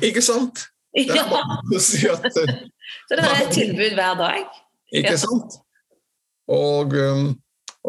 Ikke 0.04 0.24
sant? 0.24 0.66
Det 0.94 1.08
Ja. 1.08 1.24
er 1.24 1.32
bare 1.32 1.76
å 1.76 1.80
si 1.82 2.04
at 2.12 2.28
eh, 2.28 2.54
Så 3.08 3.16
det 3.16 3.24
er 3.24 3.40
et 3.46 3.56
tilbud 3.60 3.96
hver 4.00 4.20
dag. 4.20 4.60
Ikke 4.94 5.16
sant? 5.20 5.60
Og, 6.54 6.94
um, 6.94 7.30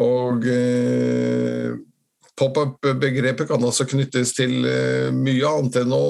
og 0.01 0.47
eh, 0.49 1.75
pop-up-begrepet 2.39 3.47
kan 3.49 3.63
også 3.63 3.87
knyttes 3.89 4.33
til 4.35 4.65
eh, 4.67 5.11
mye 5.15 5.49
annet 5.49 5.81
enn 5.83 5.93
å 5.95 6.01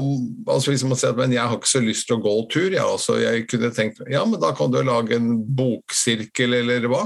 altså 0.50 0.74
Hvis 0.74 0.86
man 0.88 0.98
sier 0.98 1.14
at 1.14 1.20
men 1.20 1.36
jeg 1.36 1.46
har 1.46 1.58
ikke 1.58 1.70
så 1.70 1.82
lyst 1.84 2.08
til 2.10 2.18
å 2.18 2.24
gå 2.24 2.36
tur, 2.54 2.70
ja, 2.74 2.86
altså 2.86 3.18
jeg 3.22 3.46
kunne 3.52 3.74
tenkt 3.76 4.02
ja, 4.12 4.24
men 4.26 4.42
da 4.42 4.54
kan 4.58 4.74
du 4.74 4.80
lage 4.86 5.18
en 5.18 5.36
boksirkel 5.58 6.58
eller 6.62 6.90
hva? 6.92 7.04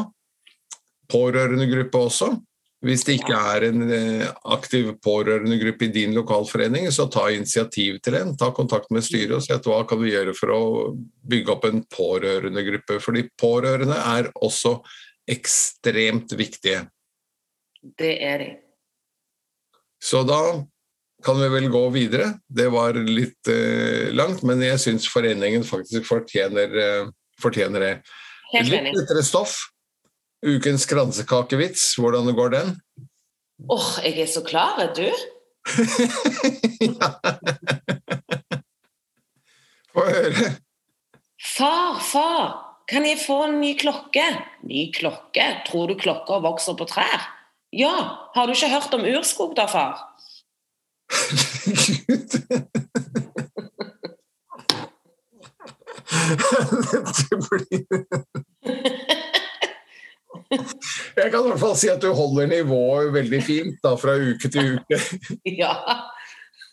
Pårørendegruppe 1.10 2.04
også. 2.10 2.34
Hvis 2.86 3.04
det 3.04 3.18
ikke 3.18 3.36
er 3.36 3.65
en 3.68 3.82
eh, 3.92 4.30
aktiv 4.56 4.94
pårørendegruppe 5.04 5.89
i 5.89 5.92
din 5.92 6.13
lokalforening, 6.15 6.86
så 6.96 7.10
ta 7.12 7.26
initiativ 7.34 7.98
til 8.06 8.15
en. 8.15 8.32
Ta 8.39 8.54
kontakt 8.56 8.88
med 8.96 9.04
styret 9.04 9.36
og 9.36 9.44
si 9.44 9.52
at 9.52 9.68
hva 9.68 9.82
kan 9.88 10.00
vi 10.00 10.13
gjøre 10.13 10.36
for 10.38 10.54
å 10.56 10.62
bygge 11.28 11.52
opp 11.52 11.68
en 11.68 11.84
pårørendegruppe. 11.92 13.02
Fordi 13.04 13.26
pårørende 13.39 13.98
er 14.00 14.32
også 14.39 14.78
ekstremt 15.30 16.32
viktige. 16.39 16.86
Det 18.00 18.13
er 18.24 18.44
de. 18.46 18.50
Så 20.00 20.24
da 20.24 20.39
kan 21.24 21.39
vi 21.42 21.50
vel 21.52 21.68
gå 21.72 21.82
videre. 21.92 22.32
Det 22.48 22.70
var 22.72 22.96
litt 22.96 23.52
uh, 23.52 24.08
langt, 24.15 24.46
men 24.48 24.63
jeg 24.63 24.80
syns 24.80 25.08
foreningen 25.12 25.65
faktisk 25.68 26.08
fortjener, 26.08 26.72
uh, 26.80 27.12
fortjener 27.44 27.84
det. 27.84 27.92
Litt 28.56 28.96
lettere 28.96 29.24
stoff. 29.28 29.58
Ukens 30.45 30.86
kransekakevits, 30.88 31.95
hvordan 31.99 32.36
går 32.36 32.49
den? 32.54 32.82
Åh, 33.69 33.99
jeg 34.06 34.19
er 34.23 34.28
så 34.32 34.43
klar, 34.43 34.80
er 34.80 34.93
du? 34.95 35.10
Få 39.93 40.06
høre. 40.06 40.56
Far, 41.58 41.99
far, 42.12 42.45
kan 42.88 43.06
jeg 43.06 43.17
få 43.25 43.43
en 43.49 43.60
ny 43.60 43.78
klokke? 43.80 44.23
Ny 44.63 44.91
klokke? 44.95 45.62
Tror 45.67 45.88
du 45.91 45.95
klokka 45.99 46.34
vokser 46.43 46.73
på 46.80 46.86
trær? 46.88 47.28
Ja, 47.75 47.91
har 48.36 48.45
du 48.47 48.52
ikke 48.56 48.69
hørt 48.71 48.93
om 48.95 49.04
urskog 49.04 49.56
da, 49.60 49.65
far? 49.67 49.99
Herregud. 51.12 52.39
Dette 56.89 57.38
blir 57.38 57.86
Jeg 61.19 61.31
kan 61.31 61.43
i 61.43 61.51
hvert 61.51 61.62
fall 61.62 61.75
si 61.77 61.89
at 61.91 62.01
du 62.01 62.09
holder 62.15 62.49
nivået 62.49 63.13
veldig 63.13 63.41
fint 63.45 63.83
da, 63.83 63.93
fra 63.99 64.17
uke 64.17 64.51
til 64.51 64.79
uke. 64.79 65.01
Ja. 65.62 65.75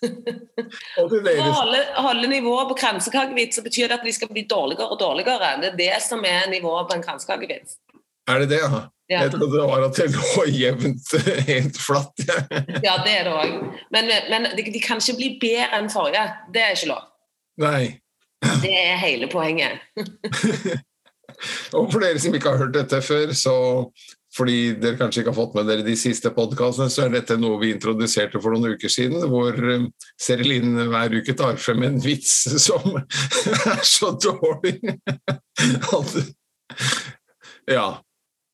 Og 1.01 1.13
Å 1.13 2.03
holde, 2.05 2.29
nivået 2.29 2.69
på 2.69 2.77
kransekakevits, 2.79 3.57
så 3.59 3.65
betyr 3.65 3.89
det 3.89 3.97
at 3.97 4.05
de 4.05 4.13
skal 4.13 4.29
bli 4.29 4.45
dårligere 4.49 4.91
og 4.93 5.01
dårligere. 5.01 5.55
Det 5.63 5.71
er 5.73 5.79
det 5.79 5.95
som 6.05 6.25
er 6.29 6.51
nivået 6.53 6.91
på 6.91 6.99
en 6.99 7.05
kransekakevits. 7.05 7.79
Er 8.29 8.43
det 8.43 8.51
det, 8.53 8.61
ja? 8.61 8.83
Ja. 9.07 9.21
Jeg 9.23 9.37
trodde 9.37 9.55
det 9.55 9.67
var 9.71 9.85
at 9.87 9.99
det 10.01 10.07
lå 10.11 10.45
jevnt 10.51 11.13
helt 11.47 11.77
flatt. 11.79 12.25
Ja. 12.27 12.39
ja, 12.83 12.95
det 13.07 13.13
er 13.21 13.29
det 13.29 13.35
òg. 13.39 13.53
Men, 13.95 14.11
men 14.33 14.49
de, 14.59 14.65
de 14.75 14.83
kan 14.83 14.99
ikke 14.99 15.15
bli 15.21 15.29
bedre 15.43 15.79
enn 15.79 15.93
forrige. 15.93 16.25
Det 16.53 16.65
er 16.65 16.75
ikke 16.75 16.91
lov. 16.91 17.05
Nei. 17.63 17.85
Det 18.63 18.73
er 18.75 18.99
hele 19.01 19.31
poenget. 19.31 19.79
Og 21.77 21.91
for 21.93 22.03
dere 22.03 22.21
som 22.23 22.35
ikke 22.37 22.53
har 22.53 22.63
hørt 22.65 22.77
dette 22.77 23.01
før, 23.05 23.33
så 23.37 23.57
fordi 24.37 24.75
dere 24.81 24.99
kanskje 25.01 25.23
ikke 25.23 25.33
har 25.33 25.39
fått 25.39 25.55
med 25.57 25.69
dere 25.71 25.85
de 25.87 25.95
siste 25.99 26.31
podkastene, 26.37 26.91
så 26.93 27.07
er 27.07 27.15
dette 27.15 27.39
noe 27.41 27.61
vi 27.63 27.73
introduserte 27.73 28.41
for 28.43 28.53
noen 28.53 28.77
uker 28.77 28.93
siden, 28.93 29.25
hvor 29.33 29.57
eh, 29.57 29.87
Serelin 30.21 30.77
hver 30.91 31.17
uke 31.21 31.37
tar 31.39 31.57
frem 31.61 31.87
en 31.89 32.01
vits 32.05 32.35
som 32.67 32.99
er 33.01 33.85
så 33.87 34.13
dårlig 34.21 34.77
at 35.93 36.19
Ja. 37.71 37.87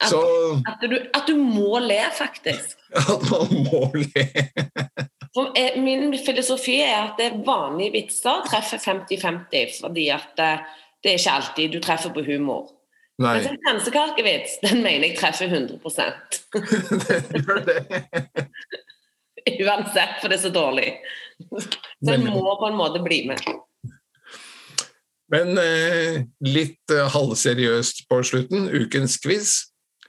Så 0.02 0.18
At 0.66 0.80
du, 0.82 0.96
at 1.14 1.28
du 1.28 1.36
må 1.38 1.78
le, 1.78 2.00
faktisk. 2.16 2.78
at 2.98 3.26
man 3.30 3.52
må 3.68 3.84
le. 3.94 4.24
For 5.32 5.54
min 5.78 6.10
filosofi 6.26 6.80
er 6.82 7.04
at 7.04 7.20
det 7.20 7.44
vanlige 7.46 7.94
vitser 7.94 8.42
treffer 8.48 8.82
50-50, 8.82 9.76
fordi 9.78 10.08
at 10.10 10.42
eh, 10.42 10.64
det 11.02 11.12
er 11.12 11.18
ikke 11.18 11.34
alltid 11.38 11.74
du 11.74 11.80
treffer 11.82 12.14
på 12.14 12.24
humor. 12.26 12.70
Nei, 13.22 13.36
Mens 13.38 13.50
en 13.50 13.58
kransekakevits, 13.66 14.56
den 14.62 14.80
mener 14.84 15.10
jeg 15.10 15.18
treffer 15.18 15.50
100 15.52 15.78
det 17.32 17.42
gjør 17.42 17.60
det. 17.66 18.46
Uansett, 19.62 20.16
for 20.20 20.30
det 20.30 20.38
er 20.38 20.42
så 20.42 20.52
dårlig. 20.54 20.88
Så 21.50 22.14
en 22.14 22.24
må 22.30 22.54
på 22.58 22.70
en 22.70 22.78
måte 22.78 23.02
bli 23.02 23.24
med. 23.28 23.42
Men 25.32 25.58
eh, 25.58 26.22
litt 26.44 26.92
eh, 26.92 27.08
halvseriøst 27.12 28.04
på 28.10 28.20
slutten. 28.26 28.68
Ukens 28.68 29.16
quiz, 29.22 29.54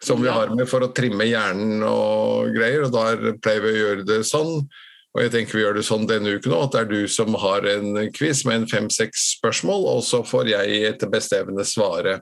som 0.04 0.22
vi 0.24 0.32
har 0.32 0.52
med 0.54 0.68
for 0.70 0.84
å 0.84 0.92
trimme 0.96 1.28
hjernen 1.30 1.84
og 1.88 2.52
greier. 2.56 2.88
Og 2.88 2.94
der 2.96 3.38
pleier 3.44 3.64
vi 3.64 3.72
å 3.72 3.82
gjøre 3.82 4.08
det 4.10 4.20
sånn. 4.28 4.68
Og 5.14 5.22
jeg 5.22 5.32
tenker 5.34 5.58
vi 5.60 5.62
gjør 5.62 5.76
det 5.78 5.86
sånn 5.86 6.08
denne 6.10 6.32
uken 6.40 6.56
òg, 6.58 6.64
at 6.66 6.74
det 6.74 6.80
er 6.82 6.88
du 6.90 7.08
som 7.12 7.36
har 7.38 7.66
en 7.70 7.98
quiz 8.16 8.42
med 8.50 8.64
en 8.64 8.70
fem-seks 8.70 9.28
spørsmål, 9.38 9.86
og 9.92 10.02
så 10.06 10.24
får 10.26 10.50
jeg 10.50 10.80
etter 10.90 11.12
beste 11.14 11.38
evne 11.38 11.66
svare. 11.70 12.16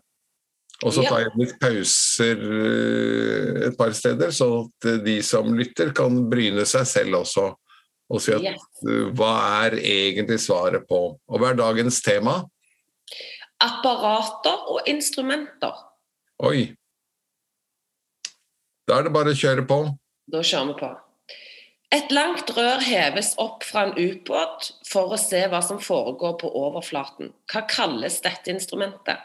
Og 0.81 0.91
så 0.95 1.05
tar 1.05 1.21
jeg 1.21 1.37
litt 1.37 1.53
pauser 1.61 2.39
eh, 2.41 3.67
et 3.67 3.77
par 3.77 3.93
steder, 3.95 4.33
så 4.33 4.47
at 4.65 4.87
de 5.05 5.19
som 5.23 5.53
lytter 5.55 5.93
kan 5.95 6.15
bryne 6.31 6.65
seg 6.67 6.87
selv 6.89 7.19
også. 7.21 7.51
Og 8.11 8.19
si 8.19 8.33
at 8.35 8.43
Yes. 8.43 8.65
eh, 8.89 9.05
hva 9.15 9.31
er 9.61 9.77
egentlig 9.79 10.41
svaret 10.43 10.83
på? 10.89 10.99
Og 11.15 11.39
hva 11.39 11.53
er 11.53 11.61
dagens 11.61 12.01
tema? 12.03 12.41
Apparater 13.61 14.67
og 14.73 14.89
instrumenter. 14.89 15.77
Oi. 16.43 16.73
Da 18.89 18.97
er 18.99 19.07
det 19.07 19.13
bare 19.13 19.31
å 19.31 19.37
kjøre 19.37 19.63
på. 19.69 19.79
Da 20.33 20.41
kjører 20.41 20.73
vi 20.73 20.79
på. 20.81 20.91
Et 21.91 22.13
langt 22.15 22.47
rør 22.55 22.79
heves 22.87 23.33
opp 23.41 23.65
fra 23.67 23.89
en 23.89 23.97
ubåt 23.99 24.69
for 24.87 25.11
å 25.11 25.19
se 25.19 25.41
hva 25.51 25.59
som 25.65 25.81
foregår 25.83 26.37
på 26.39 26.51
overflaten. 26.55 27.33
Hva 27.51 27.65
kalles 27.67 28.21
dette 28.23 28.53
instrumentet? 28.53 29.19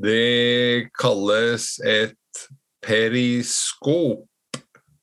Det 0.00 0.88
kalles 0.96 1.74
et 1.84 2.42
periskop. 2.84 4.24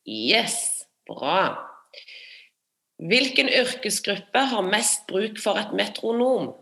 Yes, 0.09 0.87
bra. 1.05 1.53
Hvilken 3.05 3.51
yrkesgruppe 3.51 4.45
har 4.49 4.65
mest 4.65 5.05
bruk 5.09 5.37
for 5.43 5.59
et 5.59 5.73
metronom? 5.75 6.53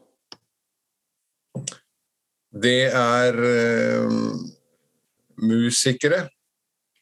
Det 2.54 2.90
er 2.92 3.38
eh, 3.48 4.16
musikere. 5.40 6.26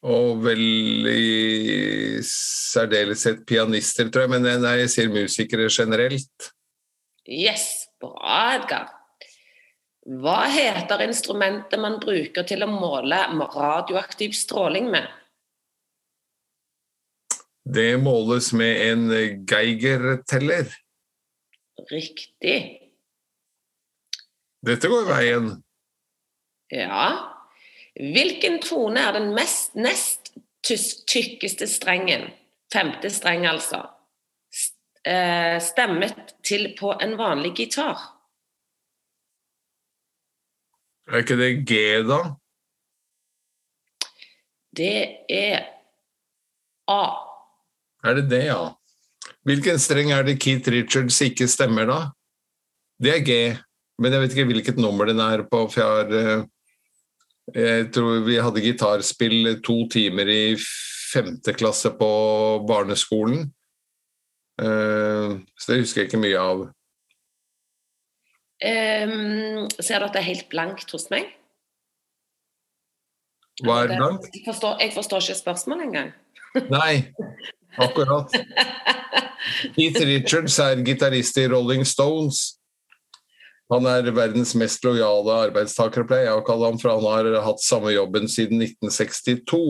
Og 0.02 0.40
vel 0.42 0.62
i 1.12 2.22
særdeleshet 2.26 3.44
pianister, 3.46 4.10
tror 4.10 4.26
jeg. 4.26 4.34
Men 4.34 4.48
nei, 4.64 4.80
jeg 4.82 4.94
sier 4.96 5.14
musikere 5.14 5.70
generelt. 5.70 6.52
Yes, 7.30 7.88
bra, 8.02 8.58
Edgar. 8.58 8.90
Hva 10.02 10.40
heter 10.50 11.04
instrumentet 11.06 11.78
man 11.80 12.00
bruker 12.02 12.48
til 12.50 12.66
å 12.66 12.70
måle 12.72 13.20
radioaktiv 13.54 14.34
stråling 14.34 14.90
med? 14.90 15.06
Det 17.62 17.94
måles 18.02 18.50
med 18.58 18.82
en 18.88 19.04
Geiger-teller. 19.46 20.72
Riktig. 21.92 22.58
Dette 24.66 24.90
går 24.90 25.06
veien. 25.06 25.52
Ja. 26.74 27.06
Hvilken 28.00 28.60
tone 28.64 29.02
er 29.04 29.18
den 29.18 29.34
mest, 29.36 29.76
nest 29.76 30.32
tykkeste 30.64 31.68
strengen? 31.68 32.30
Femte 32.72 33.10
streng, 33.12 33.46
altså. 33.50 33.84
Eh, 35.04 35.58
Stemmet 35.60 36.36
til 36.46 36.72
på 36.80 36.94
en 37.02 37.18
vanlig 37.20 37.56
gitar. 37.58 38.00
Er 41.12 41.26
ikke 41.26 41.36
det 41.36 41.50
G, 41.68 41.80
da? 42.08 42.22
Det 44.72 45.26
er 45.28 45.66
A. 46.88 47.02
Er 48.08 48.16
det 48.16 48.30
det, 48.32 48.46
ja? 48.48 48.70
Hvilken 49.44 49.82
streng 49.82 50.14
er 50.16 50.24
det 50.24 50.38
Keith 50.40 50.70
Richards 50.72 51.18
ikke 51.26 51.50
stemmer, 51.50 51.90
da? 51.90 52.00
Det 53.02 53.12
er 53.18 53.26
G, 53.26 53.38
men 54.00 54.14
jeg 54.14 54.22
vet 54.22 54.36
ikke 54.36 54.50
hvilket 54.54 54.80
nummer 54.80 55.10
den 55.10 55.20
er 55.20 55.44
på, 55.50 55.66
for 55.68 55.82
jeg 55.82 55.90
har 55.90 56.16
eh, 56.16 56.46
Jeg 57.56 57.90
tror 57.96 58.22
vi 58.26 58.38
hadde 58.40 58.64
gitarspill 58.64 59.58
to 59.66 59.82
timer 59.92 60.30
i 60.30 60.44
femte 61.12 61.54
klasse 61.58 61.92
på 61.98 62.12
barneskolen. 62.68 63.50
Eh, 64.62 65.40
Så 65.58 65.72
det 65.72 65.82
husker 65.82 66.02
jeg 66.04 66.12
ikke 66.12 66.22
mye 66.22 66.40
av. 66.40 66.70
Um, 68.62 69.66
ser 69.82 70.00
du 70.00 70.06
at 70.06 70.14
det 70.14 70.22
er 70.22 70.28
helt 70.28 70.50
blankt 70.52 70.92
hos 70.94 71.08
meg? 71.10 71.32
Hva 73.66 73.80
er 73.84 73.96
blankt? 73.98 74.30
Jeg 74.36 74.46
forstår, 74.46 74.78
jeg 74.84 74.94
forstår 74.94 75.24
ikke 75.26 75.40
spørsmålet 75.40 75.88
engang. 75.90 76.12
Nei, 76.70 77.10
akkurat. 77.82 78.34
Keith 79.76 80.02
Richards 80.06 80.60
er 80.62 80.84
gitarist 80.86 81.38
i 81.42 81.48
Rolling 81.50 81.86
Stones. 81.88 82.61
Han 83.72 83.86
er 83.88 84.10
verdens 84.12 84.52
mest 84.60 84.84
lojale 84.84 85.36
arbeidstaker, 85.48 86.04
pleier 86.08 86.28
jeg 86.28 86.40
å 86.42 86.46
kalle 86.48 86.68
ham, 86.68 86.80
for 86.82 86.92
han 86.92 87.06
har 87.08 87.44
hatt 87.46 87.64
samme 87.64 87.94
jobben 87.96 88.28
siden 88.28 88.60
1962. 88.66 89.62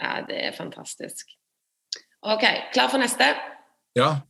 Ja, 0.00 0.14
det 0.28 0.38
er 0.48 0.54
fantastisk. 0.56 1.28
Ok, 2.24 2.44
klar 2.72 2.88
for 2.88 3.02
neste. 3.02 3.34
Ja, 3.98 4.22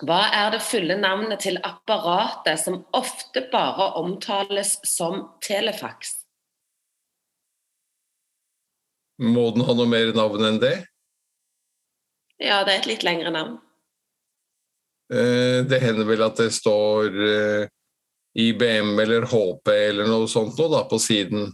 Hva 0.00 0.20
er 0.32 0.54
det 0.54 0.62
fulle 0.64 0.94
navnet 0.96 1.42
til 1.44 1.58
apparatet 1.66 2.56
som 2.62 2.78
ofte 2.96 3.42
bare 3.52 3.90
omtales 4.00 4.78
som 4.88 5.26
telefax? 5.44 6.14
må 9.20 9.50
den 9.52 9.66
ha 9.68 9.74
noe 9.76 9.84
mer 9.90 10.14
navn 10.16 10.46
enn 10.48 10.60
det? 10.62 10.76
Ja, 12.40 12.62
det 12.64 12.72
er 12.72 12.78
et 12.80 12.86
litt 12.88 13.02
lengre 13.04 13.28
navn. 13.34 13.58
Eh, 15.12 15.60
Det 15.68 15.80
hender 15.82 16.08
vel 16.08 16.22
at 16.24 16.40
det 16.40 16.48
står 16.56 17.18
eh, 17.26 17.66
IBM 18.38 18.98
eller 19.02 19.26
HP 19.30 19.72
eller 19.74 20.06
noe 20.06 20.28
sånt 20.30 20.58
noe 20.58 20.70
da, 20.70 20.84
på 20.88 21.00
siden. 21.02 21.50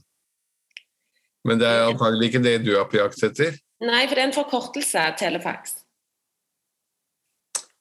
Men 1.46 1.60
det 1.60 1.68
er 1.70 1.86
antagelig 1.86 2.30
ikke 2.30 2.44
det 2.44 2.58
du 2.66 2.74
er 2.76 2.88
på 2.90 2.98
jakt 2.98 3.22
etter. 3.24 3.56
Nei, 3.84 4.02
for 4.08 4.16
det 4.16 4.22
er 4.24 4.28
en 4.30 4.36
forkortelse, 4.36 5.04
telefax. 5.20 5.76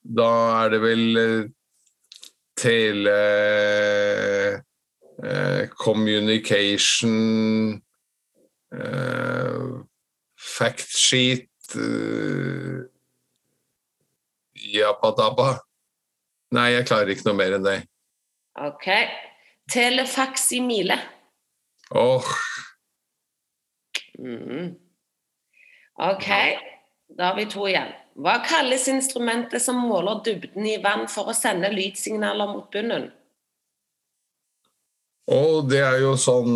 Da 0.06 0.30
er 0.62 0.70
det 0.70 0.80
vel 0.84 1.18
eh, 1.18 1.48
tele 2.56 3.16
eh, 5.24 5.68
Communication 5.74 7.16
eh, 8.76 9.66
Factsheet 10.36 11.74
eh, 11.74 12.86
Jabba-dabba. 14.76 15.56
Nei, 16.54 16.70
jeg 16.76 16.86
klarer 16.88 17.12
ikke 17.12 17.28
noe 17.28 17.38
mer 17.40 17.58
enn 17.58 17.66
det. 17.66 17.80
Ok. 18.58 18.86
Telefaksimile. 19.72 20.98
Åh, 21.90 22.24
Mhm. 24.18 24.74
Ok, 25.98 26.26
da 27.18 27.24
har 27.24 27.36
vi 27.36 27.44
to 27.46 27.66
igjen. 27.68 27.92
Hva 28.16 28.38
kalles 28.48 28.88
instrumentet 28.88 29.62
som 29.62 29.76
måler 29.76 30.22
dybden 30.24 30.66
i 30.66 30.76
vann 30.82 31.08
for 31.08 31.28
å 31.28 31.34
sende 31.36 31.68
lydsignaler 31.72 32.46
mot 32.52 32.70
bunnen? 32.72 33.12
og 35.28 35.68
det 35.70 35.80
er 35.82 35.98
jo 36.00 36.12
sånn 36.16 36.52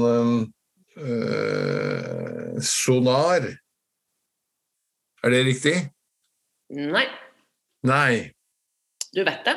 eh, 0.97 2.61
Sonar. 2.63 3.49
Er 5.25 5.31
det 5.31 5.41
riktig? 5.47 5.75
Nei, 6.71 7.07
Nei. 7.83 8.31
du 9.13 9.25
vet 9.25 9.45
det. 9.45 9.57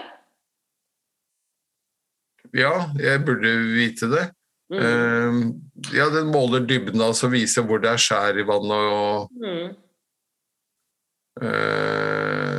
Ja, 2.53 2.73
jeg 3.01 3.25
burde 3.25 3.51
vite 3.73 4.09
det. 4.11 4.27
Mm. 4.73 4.79
Eh, 4.79 5.33
ja, 5.97 6.09
den 6.13 6.31
måler 6.33 6.59
dybden, 6.65 7.01
altså 7.01 7.27
viser 7.33 7.65
hvor 7.67 7.81
det 7.83 7.91
er 7.91 8.01
skjær 8.01 8.39
i 8.39 8.45
vannet 8.47 8.93
og 8.93 9.29
mm. 9.37 9.67
uh, 11.43 12.53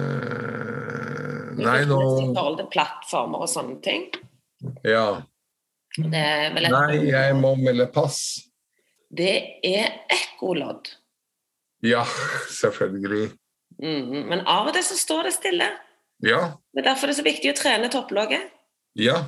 Nei, 1.64 1.80
nå 1.88 1.98
I 1.98 2.34
forhold 2.36 2.58
til 2.60 2.68
plattformer 2.74 3.46
og 3.46 3.50
sånne 3.50 3.78
ting. 3.82 4.02
Ja. 4.86 5.22
Det 5.96 6.26
vel 6.54 6.68
et 6.68 6.74
Nei, 6.74 6.98
jeg 7.08 7.38
må 7.38 7.54
melde 7.58 7.86
pass. 7.94 8.18
Det 9.14 9.62
er 9.64 10.02
ekkolodd. 10.12 10.90
Ja, 11.84 12.02
selvfølgelig. 12.50 13.30
Mm, 13.82 14.26
Men 14.30 14.44
av 14.46 14.68
og 14.68 14.74
til 14.76 14.84
så 14.86 14.96
står 14.98 15.28
det 15.28 15.34
stille. 15.38 15.70
Ja. 16.24 16.40
Det 16.74 16.82
er 16.82 16.90
derfor 16.90 17.08
det 17.08 17.16
er 17.16 17.20
så 17.20 17.26
viktig 17.26 17.52
å 17.52 17.56
trene 17.58 17.90
topplogget. 17.92 18.52
Ja. 18.98 19.24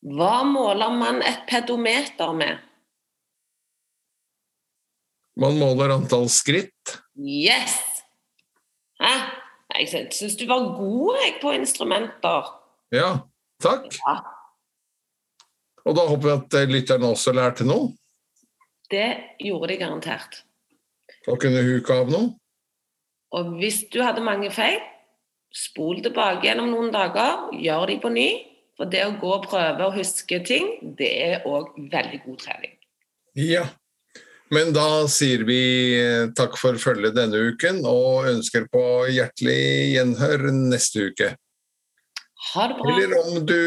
Hva 0.00 0.40
måler 0.48 0.92
man 0.96 1.20
et 1.20 1.44
pedometer 1.48 2.32
med? 2.32 2.60
Man 5.40 5.58
måler 5.60 5.92
antall 5.92 6.28
skritt. 6.32 6.96
Yes! 7.20 7.76
Hæ? 9.00 9.12
Jeg 9.80 10.08
syns 10.12 10.36
du 10.36 10.46
var 10.48 10.64
god 10.76 11.20
jeg, 11.22 11.36
på 11.42 11.52
instrumenter. 11.54 12.48
Ja, 12.92 13.12
takk. 13.62 13.86
Ja. 13.94 14.16
Og 15.86 15.96
da 15.96 16.04
håper 16.08 16.26
vi 16.26 16.32
at 16.34 16.56
eh, 16.58 16.68
lytterne 16.68 17.12
også 17.14 17.32
lærte 17.36 17.64
noe. 17.64 17.92
Det 18.90 19.38
gjorde 19.40 19.70
de 19.70 19.78
garantert. 19.80 20.42
Da 21.24 21.36
kunne 21.40 21.62
huke 21.64 21.94
av 21.94 22.10
noe. 22.10 22.34
Og 23.36 23.52
hvis 23.60 23.84
du 23.92 24.00
hadde 24.02 24.24
mange 24.26 24.50
feil, 24.52 24.80
spol 25.54 26.02
tilbake 26.02 26.48
gjennom 26.48 26.72
noen 26.72 26.90
dager, 26.94 27.46
gjør 27.54 27.86
de 27.92 27.98
på 28.02 28.10
ny. 28.12 28.28
For 28.80 28.88
det 28.88 29.02
å 29.04 29.16
gå 29.20 29.28
og 29.34 29.44
prøve 29.44 29.84
å 29.84 29.92
huske 29.92 30.38
ting, 30.48 30.70
det 30.96 31.10
er 31.20 31.42
òg 31.44 31.74
veldig 31.92 32.22
god 32.24 32.38
trening. 32.40 32.78
Ja. 33.36 33.66
Men 34.50 34.72
da 34.72 35.04
sier 35.12 35.44
vi 35.44 35.60
eh, 35.98 36.30
takk 36.34 36.56
for 36.58 36.80
følget 36.80 37.12
denne 37.18 37.42
uken, 37.52 37.84
og 37.84 38.30
ønsker 38.32 38.64
på 38.72 38.82
hjertelig 39.12 39.60
gjenhør 39.92 40.48
neste 40.56 41.10
uke. 41.12 41.30
Ha 42.54 42.66
det 42.72 42.80
bra. 42.80 42.96
Eller 42.96 43.14
om 43.20 43.44
du 43.44 43.60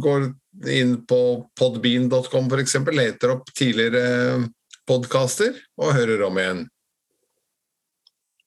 går 0.00 0.30
inn 0.72 0.96
på 1.04 1.20
podbean.com 1.60 2.48
f.eks., 2.48 2.80
leter 2.88 3.36
opp 3.36 3.52
tidligere 3.52 4.48
podkaster 4.88 5.60
og 5.76 5.92
hører 5.92 6.24
om 6.24 6.40
igjen. 6.40 6.66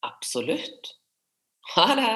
Absolutt. 0.01 0.95
Ha 1.75 1.91
det. 1.93 2.15